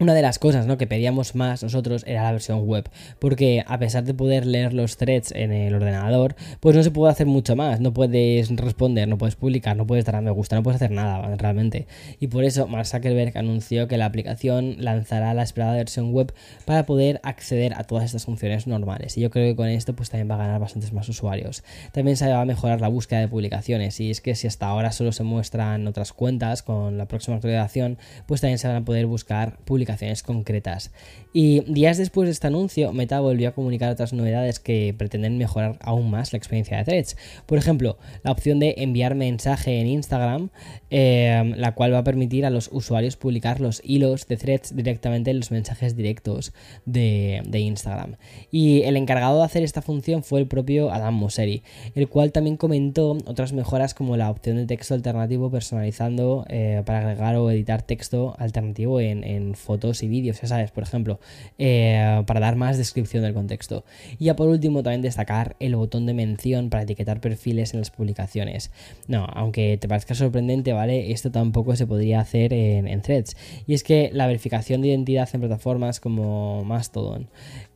Una 0.00 0.12
de 0.12 0.22
las 0.22 0.40
cosas 0.40 0.66
¿no? 0.66 0.76
que 0.76 0.88
pedíamos 0.88 1.36
más 1.36 1.62
nosotros 1.62 2.02
era 2.08 2.24
la 2.24 2.32
versión 2.32 2.66
web, 2.66 2.90
porque 3.20 3.62
a 3.64 3.78
pesar 3.78 4.02
de 4.02 4.12
poder 4.12 4.44
leer 4.44 4.74
los 4.74 4.96
threads 4.96 5.30
en 5.30 5.52
el 5.52 5.72
ordenador, 5.72 6.34
pues 6.58 6.74
no 6.74 6.82
se 6.82 6.90
puede 6.90 7.12
hacer 7.12 7.28
mucho 7.28 7.54
más, 7.54 7.78
no 7.78 7.94
puedes 7.94 8.50
responder, 8.56 9.06
no 9.06 9.18
puedes 9.18 9.36
publicar, 9.36 9.76
no 9.76 9.86
puedes 9.86 10.04
dar 10.04 10.16
a 10.16 10.20
me 10.20 10.32
gusta, 10.32 10.56
no 10.56 10.64
puedes 10.64 10.82
hacer 10.82 10.90
nada 10.90 11.36
realmente. 11.36 11.86
Y 12.18 12.26
por 12.26 12.42
eso 12.42 12.66
Mark 12.66 12.86
Zuckerberg 12.86 13.38
anunció 13.38 13.86
que 13.86 13.96
la 13.96 14.06
aplicación 14.06 14.74
lanzará 14.78 15.32
la 15.32 15.44
esperada 15.44 15.74
versión 15.74 16.12
web 16.12 16.34
para 16.64 16.86
poder 16.86 17.20
acceder 17.22 17.74
a 17.74 17.84
todas 17.84 18.04
estas 18.04 18.24
funciones 18.24 18.66
normales. 18.66 19.16
Y 19.16 19.20
yo 19.20 19.30
creo 19.30 19.52
que 19.52 19.54
con 19.54 19.68
esto 19.68 19.94
pues 19.94 20.10
también 20.10 20.28
va 20.28 20.34
a 20.34 20.38
ganar 20.38 20.58
bastantes 20.60 20.92
más 20.92 21.08
usuarios. 21.08 21.62
También 21.92 22.16
se 22.16 22.28
va 22.28 22.40
a 22.40 22.44
mejorar 22.44 22.80
la 22.80 22.88
búsqueda 22.88 23.20
de 23.20 23.28
publicaciones, 23.28 24.00
y 24.00 24.10
es 24.10 24.20
que 24.20 24.34
si 24.34 24.48
hasta 24.48 24.66
ahora 24.66 24.90
solo 24.90 25.12
se 25.12 25.22
muestran 25.22 25.86
otras 25.86 26.12
cuentas, 26.12 26.64
con 26.64 26.98
la 26.98 27.06
próxima 27.06 27.36
actualización, 27.36 27.96
pues 28.26 28.40
también 28.40 28.58
se 28.58 28.66
van 28.66 28.78
a 28.78 28.84
poder 28.84 29.06
buscar 29.06 29.58
publicaciones 29.58 29.83
concretas. 30.22 30.92
Y 31.32 31.60
días 31.72 31.98
después 31.98 32.28
de 32.28 32.32
este 32.32 32.46
anuncio, 32.46 32.92
Meta 32.92 33.18
volvió 33.18 33.48
a 33.48 33.52
comunicar 33.52 33.90
otras 33.90 34.12
novedades 34.12 34.60
que 34.60 34.94
pretenden 34.96 35.36
mejorar 35.36 35.78
aún 35.80 36.08
más 36.08 36.32
la 36.32 36.36
experiencia 36.36 36.78
de 36.78 36.84
Threads. 36.84 37.16
Por 37.46 37.58
ejemplo, 37.58 37.98
la 38.22 38.30
opción 38.30 38.60
de 38.60 38.74
enviar 38.78 39.16
mensaje 39.16 39.80
en 39.80 39.88
Instagram, 39.88 40.50
eh, 40.90 41.52
la 41.56 41.74
cual 41.74 41.92
va 41.92 41.98
a 41.98 42.04
permitir 42.04 42.46
a 42.46 42.50
los 42.50 42.68
usuarios 42.70 43.16
publicar 43.16 43.60
los 43.60 43.82
hilos 43.84 44.28
de 44.28 44.36
Threads 44.36 44.76
directamente 44.76 45.32
en 45.32 45.38
los 45.38 45.50
mensajes 45.50 45.96
directos 45.96 46.52
de, 46.84 47.42
Instagram. 47.52 48.16
Y 48.50 48.82
el 48.82 48.96
encargado 48.96 49.38
de 49.38 49.44
hacer 49.44 49.62
esta 49.62 49.82
función 49.82 50.22
fue 50.22 50.40
el 50.40 50.46
propio 50.46 50.92
Adam 50.92 51.14
Mosseri, 51.14 51.62
el 51.94 52.08
cual 52.08 52.30
también 52.30 52.56
comentó 52.56 53.18
otras 53.26 53.52
mejoras 53.52 53.94
como 53.94 54.16
la 54.16 54.30
opción 54.30 54.56
de 54.56 54.66
texto 54.66 54.94
alternativo 54.94 55.50
personalizando 55.50 56.44
eh, 56.48 56.82
para 56.84 57.00
agregar 57.00 57.36
o 57.36 57.50
editar 57.50 57.82
texto 57.82 58.36
alternativo 58.38 59.00
en, 59.00 59.24
en 59.24 59.54
fotos 59.54 59.73
y 60.02 60.08
vídeos, 60.08 60.40
ya 60.40 60.48
sabes, 60.48 60.70
por 60.70 60.82
ejemplo, 60.82 61.20
eh, 61.58 62.22
para 62.26 62.40
dar 62.40 62.56
más 62.56 62.78
descripción 62.78 63.22
del 63.22 63.34
contexto. 63.34 63.84
Y 64.18 64.26
ya 64.26 64.36
por 64.36 64.48
último 64.48 64.82
también 64.82 65.02
destacar 65.02 65.56
el 65.60 65.76
botón 65.76 66.06
de 66.06 66.14
mención 66.14 66.70
para 66.70 66.84
etiquetar 66.84 67.20
perfiles 67.20 67.74
en 67.74 67.80
las 67.80 67.90
publicaciones. 67.90 68.70
No, 69.08 69.26
aunque 69.34 69.76
te 69.78 69.88
parezca 69.88 70.14
sorprendente, 70.14 70.72
¿vale? 70.72 71.12
Esto 71.12 71.30
tampoco 71.30 71.76
se 71.76 71.86
podría 71.86 72.20
hacer 72.20 72.52
en, 72.52 72.86
en 72.88 73.02
threads. 73.02 73.36
Y 73.66 73.74
es 73.74 73.82
que 73.82 74.10
la 74.12 74.26
verificación 74.26 74.82
de 74.82 74.88
identidad 74.88 75.28
en 75.32 75.40
plataformas 75.40 76.00
como 76.00 76.64
Mastodon 76.64 77.28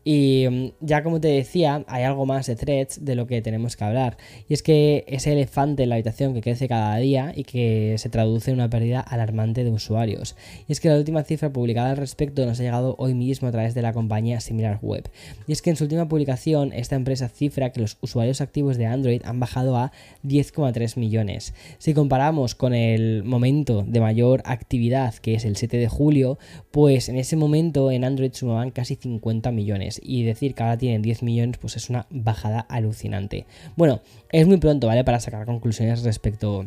y 0.05 0.47
mm, 0.49 0.67
ya 0.81 1.03
como 1.03 1.21
te 1.21 1.29
decía, 1.29 1.85
hay 1.87 2.05
algo 2.05 2.27
más 2.27 2.47
de 2.47 2.57
threads 2.57 3.05
de 3.05 3.15
lo 3.15 3.27
que 3.27 3.43
tenemos 3.43 3.77
que 3.77 3.85
hablar. 3.85 4.17
Y 4.49 4.55
es 4.55 4.63
que 4.63 5.05
ese 5.07 5.33
elefante 5.33 5.83
en 5.83 5.91
la 5.91 5.97
habitación 5.97 6.35
que 6.35 6.41
crece 6.41 6.69
cada 6.69 6.97
día 6.97 7.33
y 7.35 7.45
que 7.45 7.97
se 7.99 8.09
traduce 8.09 8.51
en 8.51 8.57
una 8.57 8.71
pérdida 8.71 9.01
alarmante 9.01 9.65
de 9.65 9.71
usuarios. 9.71 10.37
Y 10.67 10.73
es 10.73 10.81
que 10.81 10.89
la 10.89 10.97
última 10.97 11.23
cifra 11.25 11.53
publicada 11.53 11.91
al 11.91 11.97
respecto 11.97 12.45
nos 12.47 12.61
ha 12.61 12.63
llegado 12.63 12.95
hoy 12.99 13.15
mismo 13.15 13.49
a 13.49 13.53
través 13.53 13.75
de 13.75 13.83
la 13.83 13.93
compañía 13.93 14.41
Similar 14.41 14.79
Web. 14.83 15.11
Y 15.47 15.53
es 15.53 15.63
que 15.63 15.71
en 15.71 15.77
su 15.77 15.85
última 15.85 16.09
publicación, 16.09 16.73
esta 16.73 16.97
empresa 16.97 17.29
cifra 17.29 17.71
que 17.71 17.81
los 17.81 17.99
usuarios 18.01 18.41
activos 18.41 18.79
de 18.79 18.87
Android 18.87 19.23
han 19.25 19.41
bajado 19.41 19.77
a 19.77 19.93
10,3 20.25 20.97
millones. 20.99 21.55
Si 21.79 21.95
comparamos 21.95 22.55
con 22.55 22.75
el 22.75 23.25
momento 23.25 23.85
de 23.87 24.01
mayor 24.01 24.43
actividad, 24.45 25.15
que 25.15 25.35
es 25.35 25.45
el 25.45 25.57
7 25.57 25.77
de 25.77 25.89
julio, 25.89 26.39
pues 26.71 27.09
en 27.09 27.17
ese 27.17 27.37
momento 27.37 27.91
en 27.91 28.05
Android 28.05 28.33
sumaban 28.33 28.71
casi 28.71 28.95
50 28.95 29.51
millones 29.53 29.98
y 30.03 30.25
decir 30.25 30.55
que 30.55 30.63
ahora 30.63 30.79
tienen 30.79 31.03
10 31.03 31.23
millones 31.23 31.59
pues 31.59 31.77
es 31.77 31.91
una 31.91 32.07
bajada 32.11 32.61
alucinante. 32.61 33.47
Bueno, 33.77 34.01
es 34.31 34.47
muy 34.47 34.59
pronto, 34.59 34.87
¿vale? 34.87 35.05
Para 35.05 35.21
sacar 35.21 35.47
conclusiones 35.47 36.03
respecto 36.03 36.67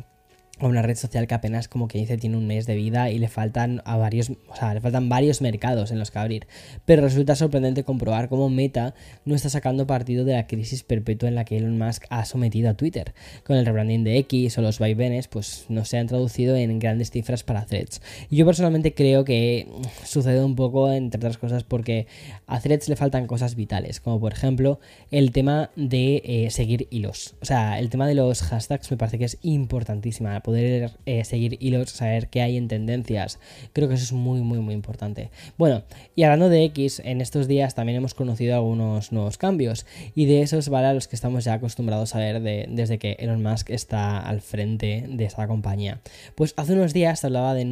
a 0.65 0.69
una 0.69 0.81
red 0.81 0.95
social 0.95 1.27
que 1.27 1.33
apenas 1.33 1.67
como 1.67 1.87
que 1.87 1.97
dice 1.97 2.17
tiene 2.17 2.37
un 2.37 2.47
mes 2.47 2.65
de 2.65 2.75
vida 2.75 3.09
y 3.09 3.19
le 3.19 3.27
faltan 3.27 3.81
a 3.85 3.97
varios, 3.97 4.29
o 4.29 4.55
sea, 4.55 4.73
le 4.73 4.81
faltan 4.81 5.09
varios 5.09 5.41
mercados 5.41 5.91
en 5.91 5.99
los 5.99 6.11
que 6.11 6.19
abrir. 6.19 6.47
Pero 6.85 7.01
resulta 7.01 7.35
sorprendente 7.35 7.83
comprobar 7.83 8.29
cómo 8.29 8.49
Meta 8.49 8.93
no 9.25 9.35
está 9.35 9.49
sacando 9.49 9.87
partido 9.87 10.25
de 10.25 10.33
la 10.33 10.47
crisis 10.47 10.83
perpetua 10.83 11.29
en 11.29 11.35
la 11.35 11.45
que 11.45 11.57
Elon 11.57 11.77
Musk 11.77 12.05
ha 12.09 12.25
sometido 12.25 12.69
a 12.69 12.73
Twitter. 12.75 13.13
Con 13.43 13.57
el 13.57 13.65
rebranding 13.65 14.03
de 14.03 14.17
X 14.19 14.57
o 14.57 14.61
los 14.61 14.79
vaivenes, 14.79 15.27
pues 15.27 15.65
no 15.69 15.85
se 15.85 15.97
han 15.97 16.07
traducido 16.07 16.55
en 16.55 16.79
grandes 16.79 17.11
cifras 17.11 17.43
para 17.43 17.65
threads. 17.65 18.01
Yo 18.29 18.45
personalmente 18.45 18.93
creo 18.93 19.23
que 19.23 19.67
sucede 20.03 20.43
un 20.43 20.55
poco 20.55 20.91
entre 20.91 21.17
otras 21.17 21.37
cosas 21.37 21.63
porque 21.63 22.07
a 22.47 22.59
threads 22.59 22.89
le 22.89 22.95
faltan 22.95 23.27
cosas 23.27 23.55
vitales, 23.55 23.99
como 23.99 24.19
por 24.19 24.33
ejemplo 24.33 24.79
el 25.09 25.31
tema 25.31 25.71
de 25.75 26.21
eh, 26.25 26.49
seguir 26.51 26.87
hilos. 26.91 27.35
O 27.41 27.45
sea, 27.45 27.79
el 27.79 27.89
tema 27.89 28.07
de 28.07 28.15
los 28.15 28.41
hashtags 28.41 28.89
me 28.91 28.97
parece 28.97 29.17
que 29.17 29.25
es 29.25 29.37
importantísima 29.41 30.39
poder 30.51 30.91
eh, 31.05 31.23
seguir 31.23 31.57
hilos, 31.61 31.91
saber 31.91 32.27
qué 32.27 32.41
hay 32.41 32.57
en 32.57 32.67
tendencias. 32.67 33.39
Creo 33.71 33.87
que 33.87 33.95
eso 33.95 34.03
es 34.03 34.11
muy, 34.11 34.41
muy, 34.41 34.59
muy 34.59 34.73
importante. 34.73 35.29
Bueno, 35.57 35.83
y 36.13 36.23
hablando 36.23 36.49
de 36.49 36.65
X, 36.65 37.01
en 37.05 37.21
estos 37.21 37.47
días 37.47 37.73
también 37.73 37.95
hemos 37.95 38.13
conocido 38.13 38.55
algunos 38.55 39.13
nuevos 39.13 39.37
cambios 39.37 39.85
y 40.13 40.25
de 40.25 40.41
esos 40.41 40.67
vale 40.67 40.87
a 40.87 40.93
los 40.93 41.07
que 41.07 41.15
estamos 41.15 41.45
ya 41.45 41.53
acostumbrados 41.53 42.15
a 42.15 42.19
ver 42.19 42.41
desde 42.41 42.99
que 42.99 43.15
Elon 43.19 43.41
Musk 43.41 43.69
está 43.69 44.19
al 44.19 44.41
frente 44.41 45.05
de 45.07 45.23
esta 45.23 45.47
compañía. 45.47 46.01
Pues 46.35 46.53
hace 46.57 46.73
unos 46.73 46.93
días 46.93 47.21
se 47.21 47.27
hablaba 47.27 47.53
del 47.53 47.69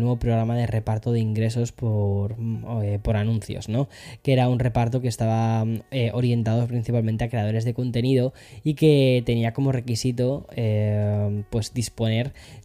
nuevo 0.00 0.18
programa 0.18 0.56
de 0.56 0.66
reparto 0.66 1.12
de 1.12 1.20
ingresos 1.20 1.70
por, 1.70 2.34
eh, 2.82 2.98
por 3.00 3.16
anuncios, 3.16 3.68
¿no? 3.68 3.88
Que 4.24 4.32
era 4.32 4.48
un 4.48 4.58
reparto 4.58 5.00
que 5.00 5.06
estaba 5.06 5.64
eh, 5.92 6.10
orientado 6.12 6.66
principalmente 6.66 7.22
a 7.22 7.28
creadores 7.28 7.64
de 7.64 7.72
contenido 7.72 8.32
y 8.64 8.74
que 8.74 9.22
tenía 9.24 9.52
como 9.52 9.70
requisito 9.70 10.44
pues 11.50 11.72
disponer 11.72 12.15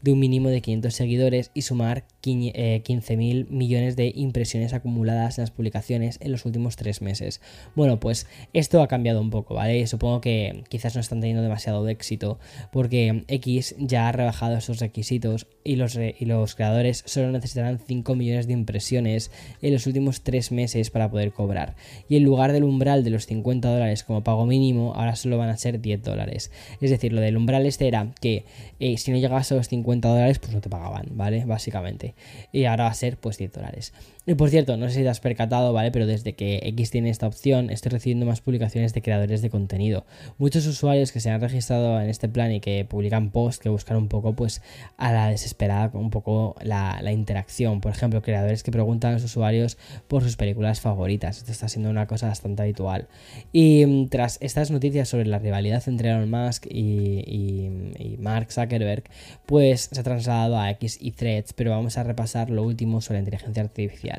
de 0.02 0.12
un 0.12 0.20
mínimo 0.20 0.50
de 0.50 0.62
500 0.62 0.94
seguidores 0.94 1.52
y 1.54 1.64
sumar 1.64 2.06
15.000 2.22 2.52
eh, 2.54 3.46
millones 3.50 3.96
de 3.96 4.12
impresiones 4.16 4.74
acumuladas 4.74 5.38
en 5.38 5.44
las 5.44 5.52
publicaciones 5.52 6.18
en 6.22 6.32
los 6.32 6.46
últimos 6.46 6.76
tres 6.76 7.02
meses. 7.02 7.42
Bueno, 7.76 8.00
pues 8.00 8.28
esto 8.54 8.82
ha 8.82 8.88
cambiado 8.88 9.22
un 9.22 9.30
poco, 9.30 9.56
¿vale? 9.56 9.86
Supongo 9.88 10.22
que 10.22 10.64
quizás 10.70 10.96
no 10.96 11.02
están 11.02 11.20
teniendo 11.20 11.44
demasiado 11.44 11.88
éxito 11.88 12.40
porque 12.72 13.24
X 13.28 13.76
ya 13.80 14.08
ha 14.08 14.12
rebajado 14.12 14.58
esos 14.58 14.80
requisitos 14.80 15.48
y 15.64 15.76
los, 15.76 15.98
y 15.98 16.26
los 16.26 16.56
creadores 16.56 17.04
solo 17.06 17.32
necesitarán 17.32 17.80
5 17.80 18.16
millones 18.16 18.48
de 18.48 18.54
impresiones 18.54 19.32
en 19.62 19.74
los 19.74 19.88
últimos 19.88 20.22
tres 20.22 20.52
meses 20.52 20.90
para 20.90 21.10
poder 21.10 21.32
cobrar. 21.32 21.76
Y 22.10 22.18
en 22.18 22.24
lugar 22.24 22.52
del 22.52 22.64
umbral 22.64 23.04
de 23.04 23.10
los 23.10 23.26
50 23.26 23.70
dólares 23.70 24.04
como 24.04 24.24
pago 24.24 24.46
mínimo, 24.46 24.94
ahora 24.96 25.16
solo 25.16 25.38
van 25.38 25.50
a 25.50 25.58
ser 25.58 25.82
10 25.82 26.04
dólares. 26.04 26.52
Es 26.80 26.90
decir, 26.90 27.14
lo 27.14 27.22
del 27.22 27.38
umbral 27.38 27.66
este 27.66 27.88
era 27.88 28.14
que 28.20 28.46
eh, 28.80 28.98
si 28.98 29.12
no 29.12 29.18
llegabas 29.18 29.52
a 29.52 29.56
los 29.56 29.68
50 29.68 30.08
dólares, 30.08 30.40
pues 30.40 30.54
no 30.54 30.62
te 30.62 30.70
pagaban, 30.70 31.08
¿vale? 31.12 31.46
Básicamente. 31.46 32.11
Y 32.52 32.66
ahora 32.66 32.86
va 32.86 32.90
a 32.92 32.94
ser 32.94 33.18
pues 33.18 33.38
10 33.38 33.52
dólares. 33.52 33.94
Y 34.24 34.36
por 34.36 34.52
cierto, 34.52 34.78
no 34.78 34.88
sé 34.88 34.98
si 34.98 35.02
te 35.02 35.10
has 35.10 35.20
percatado, 35.20 35.74
¿vale? 35.74 35.90
Pero 35.90 36.06
desde 36.06 36.34
que 36.34 36.60
X 36.64 36.92
tiene 36.92 37.10
esta 37.10 37.26
opción, 37.26 37.72
estoy 37.72 37.90
recibiendo 37.90 38.28
más 38.28 38.40
publicaciones 38.40 38.94
de 38.94 39.02
creadores 39.02 39.42
de 39.42 39.50
contenido. 39.50 40.06
Muchos 40.38 40.68
usuarios 40.68 41.12
que 41.12 41.20
se 41.20 41.32
han 41.32 41.42
registrado 41.42 42.00
en 42.00 42.08
este 42.08 42.30
plan 42.30 42.52
y 42.52 42.60
que 42.60 42.86
publican 42.86 43.32
posts 43.32 43.64
que 43.64 43.70
buscan 43.70 43.98
un 43.98 44.10
poco, 44.10 44.34
pues, 44.36 44.62
a 44.98 45.12
la 45.12 45.30
desesperada, 45.30 45.90
un 45.96 46.12
poco 46.12 46.56
la, 46.62 47.02
interacción. 47.12 47.82
Por 47.82 47.94
ejemplo, 47.94 48.22
creadores 48.22 48.62
que 48.62 48.72
preguntan 48.72 49.12
a 49.12 49.14
los 49.16 49.24
usuarios 49.24 49.80
por 50.08 50.22
sus 50.22 50.36
películas 50.36 50.82
favoritas. 50.82 51.40
Esto 51.40 51.52
está 51.52 51.68
siendo 51.68 51.90
una 51.90 52.06
cosa 52.06 52.28
bastante 52.28 52.62
habitual. 52.62 53.08
Y 53.52 53.86
mm, 53.88 54.10
tras 54.10 54.38
estas 54.40 54.70
noticias 54.70 55.10
sobre 55.10 55.26
la 55.26 55.40
rivalidad 55.40 55.82
entre 55.88 56.10
Elon 56.10 56.30
Musk 56.30 56.68
y, 56.70 58.18
Mark 58.20 58.52
Zuckerberg, 58.52 59.04
pues 59.48 59.90
se 59.92 60.00
ha 60.00 60.04
trasladado 60.04 60.60
a 60.60 60.70
X 60.72 61.00
y 61.02 61.12
Threads, 61.12 61.54
pero 61.54 61.72
vamos 61.72 61.98
a 61.98 62.04
repasar 62.04 62.52
lo 62.52 62.62
último 62.62 63.02
sobre 63.02 63.20
inteligencia 63.20 63.64
artificial. 63.64 64.11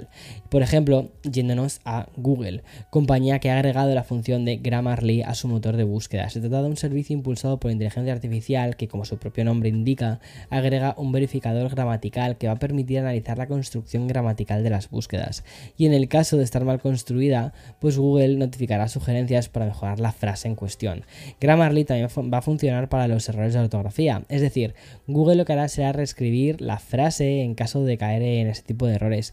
Por 0.49 0.63
ejemplo, 0.63 1.11
yéndonos 1.23 1.81
a 1.85 2.09
Google, 2.17 2.63
compañía 2.91 3.39
que 3.39 3.51
ha 3.51 3.55
agregado 3.55 3.95
la 3.95 4.05
función 4.05 4.45
de 4.45 4.57
Grammarly 4.57 5.23
a 5.23 5.35
su 5.35 5.49
motor 5.49 5.77
de 5.77 5.85
búsqueda. 5.85 6.29
Se 6.29 6.41
trata 6.41 6.63
de 6.63 6.69
un 6.69 6.77
servicio 6.77 7.15
impulsado 7.15 7.59
por 7.59 7.71
inteligencia 7.71 8.13
artificial 8.13 8.77
que, 8.77 8.89
como 8.89 9.05
su 9.05 9.19
propio 9.19 9.45
nombre 9.45 9.69
indica, 9.69 10.21
agrega 10.51 10.95
un 10.97 11.13
verificador 11.13 11.71
gramatical 11.71 12.39
que 12.39 12.47
va 12.47 12.55
a 12.55 12.59
permitir 12.59 12.99
analizar 12.99 13.39
la 13.39 13.47
construcción 13.47 14.07
gramatical 14.07 14.63
de 14.63 14.71
las 14.71 14.91
búsquedas. 14.91 15.45
Y 15.77 15.87
en 15.87 15.95
el 15.95 16.09
caso 16.09 16.37
de 16.37 16.45
estar 16.45 16.65
mal 16.65 16.81
construida, 16.81 17.53
pues 17.81 17.99
Google 17.99 18.37
notificará 18.37 18.89
sugerencias 18.89 19.49
para 19.49 19.67
mejorar 19.67 20.01
la 20.01 20.13
frase 20.13 20.49
en 20.49 20.55
cuestión. 20.55 21.05
Grammarly 21.41 21.85
también 21.85 22.09
va 22.33 22.39
a 22.39 22.43
funcionar 22.43 22.89
para 22.89 23.09
los 23.09 23.29
errores 23.29 23.55
de 23.55 23.61
ortografía, 23.61 24.23
es 24.29 24.41
decir, 24.41 24.75
Google 25.07 25.37
lo 25.37 25.45
que 25.45 25.53
hará 25.53 25.69
será 25.69 25.93
reescribir 25.93 26.61
la 26.61 26.79
frase 26.79 27.43
en 27.43 27.55
caso 27.55 27.85
de 27.85 27.99
caer 27.99 28.23
en 28.23 28.49
ese 28.49 28.63
tipo 28.63 28.87
de 28.87 28.95
errores, 28.95 29.33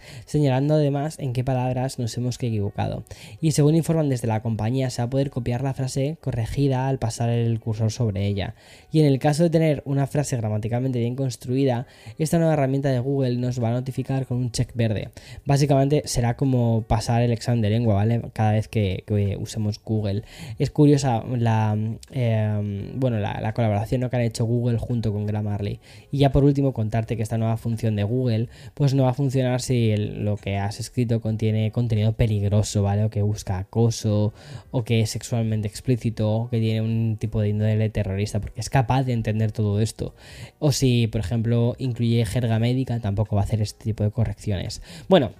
además 0.51 1.17
en 1.19 1.33
qué 1.33 1.43
palabras 1.43 1.99
nos 1.99 2.15
hemos 2.17 2.35
equivocado. 2.35 3.03
Y 3.41 3.51
según 3.51 3.75
informan 3.75 4.09
desde 4.09 4.27
la 4.27 4.41
compañía, 4.41 4.89
se 4.89 5.01
va 5.01 5.07
a 5.07 5.09
poder 5.09 5.29
copiar 5.29 5.61
la 5.61 5.73
frase 5.73 6.17
corregida 6.21 6.87
al 6.87 6.99
pasar 6.99 7.29
el 7.29 7.59
cursor 7.59 7.91
sobre 7.91 8.25
ella. 8.27 8.55
Y 8.91 8.99
en 8.99 9.05
el 9.05 9.19
caso 9.19 9.43
de 9.43 9.49
tener 9.49 9.81
una 9.85 10.07
frase 10.07 10.37
gramaticalmente 10.37 10.99
bien 10.99 11.15
construida, 11.15 11.87
esta 12.17 12.37
nueva 12.37 12.53
herramienta 12.53 12.89
de 12.89 12.99
Google 12.99 13.37
nos 13.37 13.61
va 13.61 13.69
a 13.69 13.73
notificar 13.73 14.25
con 14.25 14.37
un 14.37 14.51
check 14.51 14.71
verde. 14.73 15.09
Básicamente 15.45 16.03
será 16.05 16.35
como 16.35 16.83
pasar 16.87 17.21
el 17.21 17.31
examen 17.31 17.61
de 17.61 17.69
lengua, 17.69 17.95
¿vale? 17.95 18.21
Cada 18.33 18.53
vez 18.53 18.67
que, 18.67 19.03
usemos 19.39 19.81
Google. 19.83 20.23
Es 20.57 20.69
curiosa 20.71 21.23
la, 21.37 21.77
em, 22.11 22.99
bueno, 22.99 23.19
la, 23.19 23.53
colaboración 23.53 24.09
que 24.09 24.15
han 24.15 24.21
hecho 24.21 24.45
Google 24.45 24.77
junto 24.77 25.11
con 25.11 25.25
Grammarly. 25.25 25.79
Y 26.11 26.19
ya 26.19 26.31
por 26.31 26.43
último 26.43 26.73
contarte 26.73 27.17
que 27.17 27.23
esta 27.23 27.37
nueva 27.37 27.57
función 27.57 27.95
de 27.95 28.03
Google 28.03 28.49
pues 28.73 28.93
no 28.93 29.03
va 29.03 29.09
a 29.09 29.13
funcionar 29.13 29.61
si 29.61 29.95
lo 29.95 30.37
que 30.39 30.57
has 30.57 30.79
escrito 30.79 31.21
contiene 31.21 31.71
contenido 31.71 32.13
peligroso, 32.13 32.83
¿vale? 32.83 33.03
O 33.05 33.09
que 33.09 33.21
busca 33.21 33.57
acoso, 33.57 34.33
o 34.71 34.83
que 34.83 35.01
es 35.01 35.09
sexualmente 35.09 35.67
explícito, 35.67 36.31
o 36.31 36.49
que 36.49 36.59
tiene 36.59 36.81
un 36.81 37.17
tipo 37.17 37.41
de 37.41 37.49
índole 37.49 37.89
terrorista, 37.89 38.39
porque 38.39 38.61
es 38.61 38.69
capaz 38.69 39.03
de 39.03 39.13
entender 39.13 39.51
todo 39.51 39.79
esto. 39.79 40.15
O 40.59 40.71
si, 40.71 41.07
por 41.07 41.21
ejemplo, 41.21 41.75
incluye 41.77 42.25
jerga 42.25 42.59
médica, 42.59 42.99
tampoco 42.99 43.35
va 43.35 43.41
a 43.43 43.45
hacer 43.45 43.61
este 43.61 43.83
tipo 43.83 44.03
de 44.03 44.11
correcciones. 44.11 44.81
Bueno, 45.07 45.31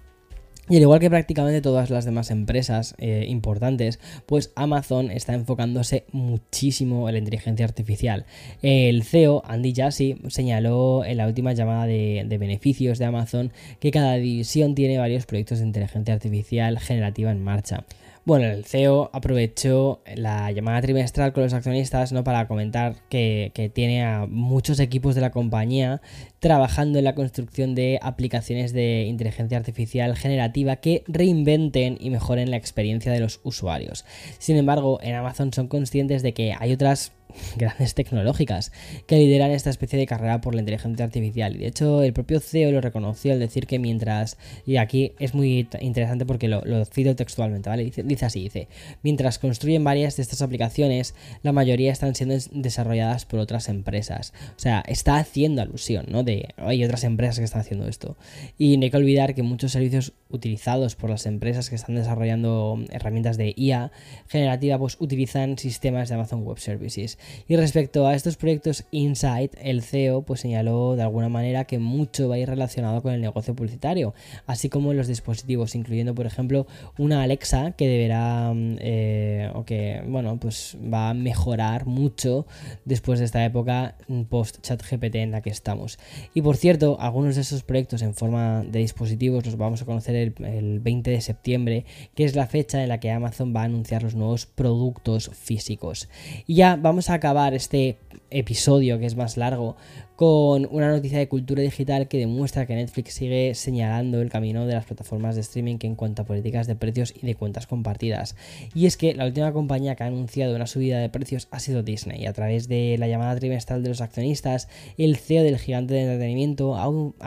y 0.69 0.75
al 0.75 0.83
igual 0.83 0.99
que 0.99 1.09
prácticamente 1.09 1.61
todas 1.61 1.89
las 1.89 2.05
demás 2.05 2.29
empresas 2.31 2.95
eh, 2.99 3.25
importantes, 3.27 3.99
pues 4.25 4.51
Amazon 4.55 5.09
está 5.11 5.33
enfocándose 5.33 6.05
muchísimo 6.11 7.09
en 7.09 7.15
la 7.15 7.19
inteligencia 7.19 7.65
artificial. 7.65 8.25
El 8.61 9.03
CEO, 9.03 9.41
Andy 9.45 9.73
Jassy, 9.75 10.17
señaló 10.27 11.03
en 11.03 11.17
la 11.17 11.27
última 11.27 11.53
llamada 11.53 11.88
de, 11.88 12.38
beneficios 12.39 12.99
de 12.99 13.05
Amazon 13.05 13.51
que 13.79 13.91
cada 13.91 14.15
división 14.15 14.75
tiene 14.75 14.97
varios 14.97 15.25
proyectos 15.25 15.59
de 15.59 15.65
inteligencia 15.65 16.13
artificial 16.13 16.79
generativa 16.79 17.31
en 17.31 17.43
marcha. 17.43 17.85
Bueno, 18.25 18.45
el 18.45 18.63
CEO 18.65 19.09
aprovechó 19.11 20.01
la 20.15 20.51
llamada 20.51 20.81
trimestral 20.81 21.33
con 21.33 21.43
los 21.43 21.53
accionistas 21.53 22.11
¿no? 22.11 22.23
para 22.23 22.47
comentar 22.47 22.95
que, 23.09 23.51
que, 23.55 23.69
tiene 23.69 24.03
a 24.03 24.27
muchos 24.29 24.79
equipos 24.79 25.15
de 25.15 25.21
la 25.21 25.31
compañía 25.31 25.99
trabajando 26.39 27.00
en 27.00 27.05
la 27.05 27.15
construcción 27.15 27.75
de 27.75 28.00
aplicaciones 28.01 28.74
de 28.74 29.03
inteligencia 29.03 29.58
artificial 29.58 30.15
generativa 30.15 30.77
que 30.77 31.03
reinventen 31.08 31.98
y 32.00 32.10
mejoren 32.10 32.51
la 32.51 32.58
experiencia 32.58 33.12
de 33.12 33.19
los 33.19 33.39
usuarios. 33.43 34.05
Sin 34.38 34.58
embargo, 34.58 35.00
en 35.01 35.15
Amazon 35.15 35.53
son 35.53 35.67
conscientes 35.67 36.24
de 36.24 36.34
que 36.34 36.55
hay 36.58 36.74
otras 36.74 37.12
grandes 37.58 37.93
tecnológicas 37.93 38.72
que 39.05 39.17
lideran 39.17 39.51
esta 39.51 39.69
especie 39.69 40.00
de 40.00 40.05
carrera 40.05 40.41
por 40.41 40.55
la 40.55 40.62
inteligencia 40.62 41.05
artificial. 41.05 41.55
Y 41.55 41.60
de 41.60 41.67
hecho, 41.67 42.01
el 42.01 42.13
propio 42.13 42.39
CEO 42.39 42.72
lo 42.72 42.81
reconoció 42.81 43.34
al 43.34 43.39
decir 43.39 43.67
que 43.67 43.79
mientras, 43.79 44.38
y 44.65 44.77
aquí 44.77 45.13
es 45.19 45.34
muy 45.34 45.67
interesante 45.81 46.25
porque 46.25 46.48
lo, 46.48 46.86
cito 46.86 47.15
textualmente, 47.15 47.69
¿vale? 47.69 47.84
Dice, 47.84 48.03
dice, 48.03 48.25
así, 48.25 48.41
dice, 48.41 48.67
mientras 49.03 49.39
construyen 49.39 49.84
varias 49.84 50.17
de 50.17 50.24
estas 50.24 50.41
aplicaciones, 50.41 51.15
la 51.43 51.51
mayoría 51.51 51.91
están 51.91 52.15
siendo 52.15 52.36
desarrolladas 52.51 53.25
por 53.25 53.39
otras 53.39 53.69
empresas. 53.69 54.34
O 54.58 54.60
sea, 54.60 54.84
está 54.88 55.17
haciendo 55.17 55.62
alusión, 55.62 56.05
¿no? 56.10 56.24
Hay 56.57 56.83
otras 56.83 57.03
empresas 57.03 57.39
que 57.39 57.45
están 57.45 57.62
haciendo 57.62 57.88
esto. 57.88 58.17
Y 58.57 58.77
no 58.77 58.83
hay 58.83 58.91
que 58.91 58.98
olvidar 58.98 59.36
que 59.36 59.43
muchos 59.43 59.71
servicios 59.71 60.13
utilizados 60.29 60.95
por 60.95 61.09
las 61.09 61.25
empresas 61.25 61.69
que 61.69 61.75
están 61.75 61.95
desarrollando 61.95 62.79
herramientas 62.91 63.38
de 63.38 63.53
IA 63.55 63.91
generativa, 64.27 64.77
pues 64.77 64.98
utilizan 65.00 65.57
sistemas 65.57 66.09
de 66.09 66.15
Amazon 66.15 66.43
Web 66.43 66.59
Services. 66.59 67.17
Y 67.48 67.55
respecto 67.55 68.08
a 68.08 68.15
estos 68.15 68.38
proyectos 68.38 68.86
Insight, 68.91 69.54
el 69.62 69.82
CEO 69.82 70.21
pues 70.21 70.41
señaló 70.41 70.95
de 70.95 71.01
alguna 71.01 71.30
manera 71.30 71.65
que 71.65 71.80
mucho 71.80 72.30
va 72.30 72.36
a 72.36 72.38
ir 72.38 72.47
relacionado 72.47 73.01
con 73.01 73.13
el 73.13 73.21
negocio 73.21 73.56
publicitario, 73.56 74.13
así 74.45 74.69
como 74.69 74.93
los 74.93 75.08
dispositivos, 75.08 75.75
incluyendo 75.75 76.13
por 76.13 76.25
ejemplo 76.25 76.67
una 76.97 77.23
Alexa 77.23 77.71
que 77.71 77.88
deberá 77.88 78.54
eh, 78.56 79.49
o 79.54 79.65
que 79.65 80.04
bueno 80.08 80.39
pues 80.39 80.77
va 80.82 81.10
a 81.10 81.13
mejorar 81.13 81.86
mucho 81.86 82.45
después 82.86 83.19
de 83.19 83.25
esta 83.25 83.43
época 83.43 83.95
post 84.30 84.62
chat 84.62 84.82
GPT 84.82 85.15
en 85.15 85.32
la 85.32 85.41
que 85.41 85.49
estamos. 85.49 85.97
Y 86.34 86.41
por 86.41 86.58
cierto, 86.58 86.97
algunos 86.99 87.36
de 87.36 87.41
esos 87.41 87.63
proyectos 87.63 88.01
en 88.01 88.13
forma 88.13 88.63
de 88.63 88.79
dispositivos 88.79 89.45
los 89.45 89.58
vamos 89.58 89.82
a 89.82 89.86
conocer 89.86 90.15
el, 90.15 90.34
el 90.45 90.79
20 90.79 91.12
de 91.12 91.21
septiembre, 91.21 91.86
que 92.15 92.23
es 92.23 92.36
la 92.36 92.47
fecha 92.47 92.82
en 92.82 92.89
la 92.89 92.99
que 92.99 93.12
Amazon 93.12 93.53
va 93.55 93.62
a 93.62 93.65
anunciar 93.65 94.03
los 94.03 94.15
nuevos 94.15 94.45
productos 94.45 95.32
físicos. 95.34 96.10
Y 96.47 96.55
ya 96.55 96.75
vamos 96.75 97.10
acabar 97.13 97.53
este 97.53 97.97
episodio 98.29 98.99
que 98.99 99.05
es 99.05 99.15
más 99.15 99.38
largo 99.38 99.75
con 100.19 100.67
una 100.69 100.89
noticia 100.89 101.17
de 101.17 101.29
cultura 101.29 101.62
digital 101.62 102.10
que 102.10 102.17
demuestra 102.17 102.65
que 102.65 102.75
Netflix 102.75 103.13
sigue 103.13 103.55
señalando 103.55 104.19
el 104.19 104.29
camino 104.29 104.65
de 104.65 104.73
las 104.73 104.84
plataformas 104.84 105.36
de 105.36 105.39
streaming 105.39 105.77
en 105.84 105.95
cuanto 105.95 106.23
a 106.23 106.25
políticas 106.25 106.67
de 106.67 106.75
precios 106.75 107.13
y 107.15 107.25
de 107.25 107.36
cuentas 107.36 107.67
compartidas. 107.67 108.36
Y 108.75 108.86
es 108.86 108.97
que 108.97 109.13
la 109.13 109.25
última 109.25 109.53
compañía 109.53 109.95
que 109.95 110.03
ha 110.03 110.08
anunciado 110.08 110.58
una 110.58 110.67
subida 110.67 110.99
de 110.99 111.08
precios 111.08 111.47
ha 111.51 111.62
sido 111.62 111.84
Disney. 111.84 112.25
A 112.25 112.34
través 112.34 112.67
de 112.67 112.97
la 112.99 113.08
llamada 113.08 113.38
trimestral 113.38 113.82
de 113.82 113.88
los 113.88 114.01
accionistas, 114.01 114.67
el 114.97 115.15
CEO 115.15 115.41
del 115.41 115.58
gigante 115.58 115.93
de 115.93 116.01
entretenimiento 116.01 116.75
ha, 116.75 116.84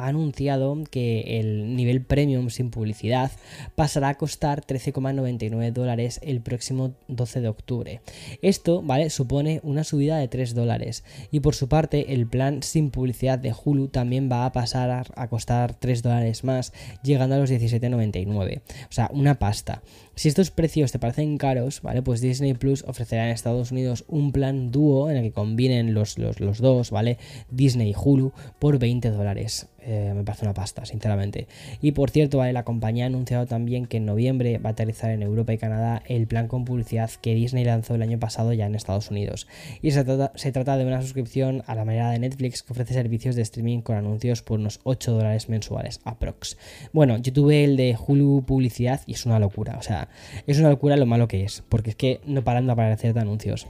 anunciado 0.07 0.77
que 0.91 1.41
el 1.41 1.75
nivel 1.75 2.05
premium 2.05 2.51
sin 2.51 2.71
publicidad 2.71 3.33
pasará 3.75 4.11
a 4.11 4.19
costar 4.19 4.67
13,99 4.67 5.73
dólares 5.73 6.21
el 6.23 6.43
próximo 6.43 6.93
12 7.09 7.41
de 7.41 7.49
octubre. 7.49 8.01
Esto, 8.43 8.83
¿vale? 8.83 9.09
Supone 9.09 9.61
una 9.63 9.83
subida 9.83 10.19
de 10.19 10.29
3 10.29 10.55
dólares. 10.55 11.05
Y 11.31 11.41
por 11.41 11.55
su 11.55 11.69
parte, 11.69 12.13
el 12.13 12.27
plan 12.27 12.63
sin 12.63 12.82
publicidad 12.91 13.39
de 13.39 13.53
Hulu 13.53 13.89
también 13.89 14.31
va 14.31 14.47
a 14.47 14.53
pasar 14.53 15.07
a 15.15 15.29
costar 15.29 15.75
3 15.75 16.03
dólares 16.03 16.45
más, 16.45 16.73
llegando 17.03 17.37
a 17.37 17.39
los 17.39 17.51
17,99. 17.51 18.61
O 18.61 18.93
sea, 18.93 19.11
una 19.13 19.39
pasta. 19.39 19.83
Si 20.15 20.29
estos 20.29 20.51
precios 20.51 20.93
te 20.93 20.99
parecen 20.99 21.39
caros, 21.39 21.81
¿vale? 21.81 22.03
Pues 22.03 22.21
Disney 22.21 22.53
Plus 22.53 22.85
ofrecerá 22.87 23.25
en 23.25 23.31
Estados 23.31 23.73
Unidos 23.73 24.05
un 24.09 24.31
plan 24.31 24.71
dúo 24.71 25.11
en 25.11 25.17
el 25.17 25.23
que 25.23 25.33
combinen 25.33 25.95
los, 25.95 26.19
los, 26.19 26.59
dos, 26.59 26.91
¿vale? 26.91 27.19
Disney 27.51 27.91
y 27.91 27.95
Hulu 27.97 28.33
por 28.59 28.79
20 28.79 29.11
dólares. 29.11 29.69
Eh, 29.85 30.13
me 30.15 30.23
parece 30.23 30.45
una 30.45 30.55
pasta, 30.55 30.85
sinceramente. 30.85 31.49
Y 31.81 31.93
por 31.93 32.11
cierto, 32.11 32.39
¿vale? 32.39 32.53
la 32.53 32.65
compañía 32.65 33.05
ha 33.05 33.07
anunciado 33.09 33.47
también 33.47 33.87
que 33.87 33.97
en 33.97 34.07
noviembre 34.07 34.59
va 34.59 34.71
a 34.71 34.73
aterrizar 34.73 35.11
en 35.11 35.23
Europa 35.23 35.55
y 35.55 35.59
Canadá 35.59 36.03
el 36.07 36.27
plan 36.29 36.47
con 36.47 36.65
publicidad 36.65 37.11
que 37.21 37.35
Disney 37.35 37.65
lanzó 37.65 37.97
el 37.97 38.03
año 38.03 38.21
pasado 38.21 38.53
ya 38.53 38.67
en 38.67 38.75
Estados 38.75 39.11
Unidos. 39.11 39.49
Y 39.81 39.91
se 39.91 40.05
trata, 40.05 40.31
se 40.37 40.53
trata 40.53 40.77
de 40.77 40.85
una 40.85 41.03
suscripción 41.03 41.65
a 41.67 41.75
la 41.75 41.85
manera 41.85 42.11
de 42.11 42.19
Netflix 42.21 42.63
que 42.63 42.73
ofrece 42.73 42.95
servicios 42.95 43.35
de 43.35 43.43
streaming 43.43 43.81
con 43.81 43.97
anuncios 43.97 44.43
por 44.43 44.61
unos 44.61 44.79
8 44.85 45.13
dólares 45.13 45.49
mensuales, 45.49 46.01
aprox. 46.05 46.57
Bueno, 46.93 47.17
yo 47.19 47.33
tuve 47.33 47.65
el 47.65 47.77
de 47.77 47.97
Hulu 47.97 48.45
publicidad 48.47 49.01
y 49.07 49.15
es 49.15 49.27
una 49.27 49.41
locura. 49.41 49.77
O 49.79 49.83
sea, 49.83 50.02
es 50.47 50.59
una 50.59 50.71
locura 50.71 50.97
lo 50.97 51.07
malo 51.07 51.29
que 51.29 51.45
es, 51.45 51.63
porque 51.69 51.91
es 51.91 51.97
que 51.97 52.21
no 52.25 52.43
paran 52.43 52.67
de 52.67 52.73
aparecer 52.73 53.15
de 53.15 53.21
anuncios. 53.21 53.67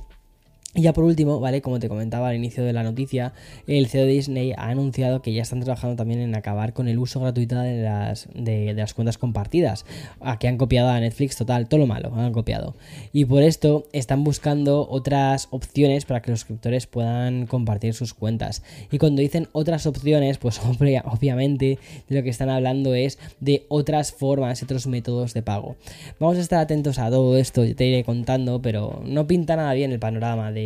Y 0.74 0.80
ya 0.80 0.94
por 0.94 1.04
último, 1.04 1.38
¿vale? 1.38 1.60
Como 1.60 1.78
te 1.80 1.90
comentaba 1.90 2.30
al 2.30 2.36
inicio 2.36 2.64
de 2.64 2.72
la 2.72 2.82
noticia, 2.82 3.34
el 3.66 3.88
CEO 3.88 4.06
de 4.06 4.12
Disney 4.12 4.52
ha 4.52 4.70
anunciado 4.70 5.20
que 5.20 5.34
ya 5.34 5.42
están 5.42 5.60
trabajando 5.60 5.96
también 5.96 6.20
en 6.20 6.34
acabar 6.34 6.72
con 6.72 6.88
el 6.88 6.98
uso 6.98 7.20
gratuito 7.20 7.58
de 7.58 7.82
las, 7.82 8.26
de, 8.34 8.72
las 8.72 8.94
cuentas 8.94 9.18
compartidas, 9.18 9.84
a 10.20 10.38
que 10.38 10.48
han 10.48 10.56
copiado 10.56 10.88
a 10.88 10.98
Netflix 10.98 11.36
total, 11.36 11.68
todo 11.68 11.80
lo 11.80 11.86
malo, 11.86 12.14
han 12.16 12.32
copiado. 12.32 12.74
Y 13.12 13.26
por 13.26 13.42
esto 13.42 13.84
están 13.92 14.24
buscando 14.24 14.88
otras 14.88 15.48
opciones 15.50 16.06
para 16.06 16.22
que 16.22 16.30
los 16.30 16.40
suscriptores 16.40 16.86
puedan 16.86 17.46
compartir 17.46 17.92
sus 17.92 18.14
cuentas. 18.14 18.62
Y 18.90 18.96
cuando 18.96 19.20
dicen 19.20 19.48
otras 19.52 19.84
opciones, 19.84 20.38
pues 20.38 20.58
obviamente 21.04 21.78
de 22.08 22.16
lo 22.16 22.22
que 22.22 22.30
están 22.30 22.48
hablando 22.48 22.94
es 22.94 23.18
de 23.40 23.66
otras 23.68 24.12
formas, 24.12 24.62
otros 24.62 24.86
métodos 24.86 25.34
de 25.34 25.42
pago. 25.42 25.76
Vamos 26.18 26.38
a 26.38 26.40
estar 26.40 26.60
atentos 26.60 26.98
a 26.98 27.10
todo 27.10 27.36
esto, 27.36 27.62
te 27.74 27.86
iré 27.86 28.04
contando, 28.04 28.62
pero 28.62 29.02
no 29.04 29.26
pinta 29.26 29.54
nada 29.54 29.74
bien 29.74 29.92
el 29.92 29.98
panorama 29.98 30.50
de 30.50 30.61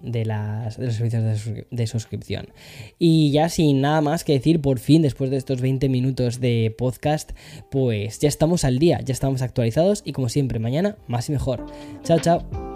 de, 0.00 0.24
las, 0.24 0.78
los 0.78 0.94
servicios 0.94 1.66
de, 1.70 1.86
suscripción. 1.86 2.48
Y 2.98 3.30
ya 3.32 3.48
sin 3.48 3.80
nada 3.80 4.00
más 4.00 4.24
que 4.24 4.32
decir, 4.32 4.60
por 4.60 4.78
fin, 4.78 5.02
después 5.02 5.30
de 5.30 5.36
estos 5.36 5.60
20 5.60 5.88
minutos 5.88 6.40
de 6.40 6.74
podcast, 6.76 7.32
pues 7.70 8.18
ya 8.18 8.28
estamos 8.28 8.64
al 8.64 8.78
día, 8.78 9.00
ya 9.00 9.12
estamos 9.12 9.42
actualizados 9.42 10.02
y 10.04 10.12
como 10.12 10.28
siempre, 10.28 10.58
mañana 10.58 10.96
más 11.06 11.28
y 11.28 11.32
mejor. 11.32 11.66
Chao, 12.04 12.18
chao. 12.18 12.67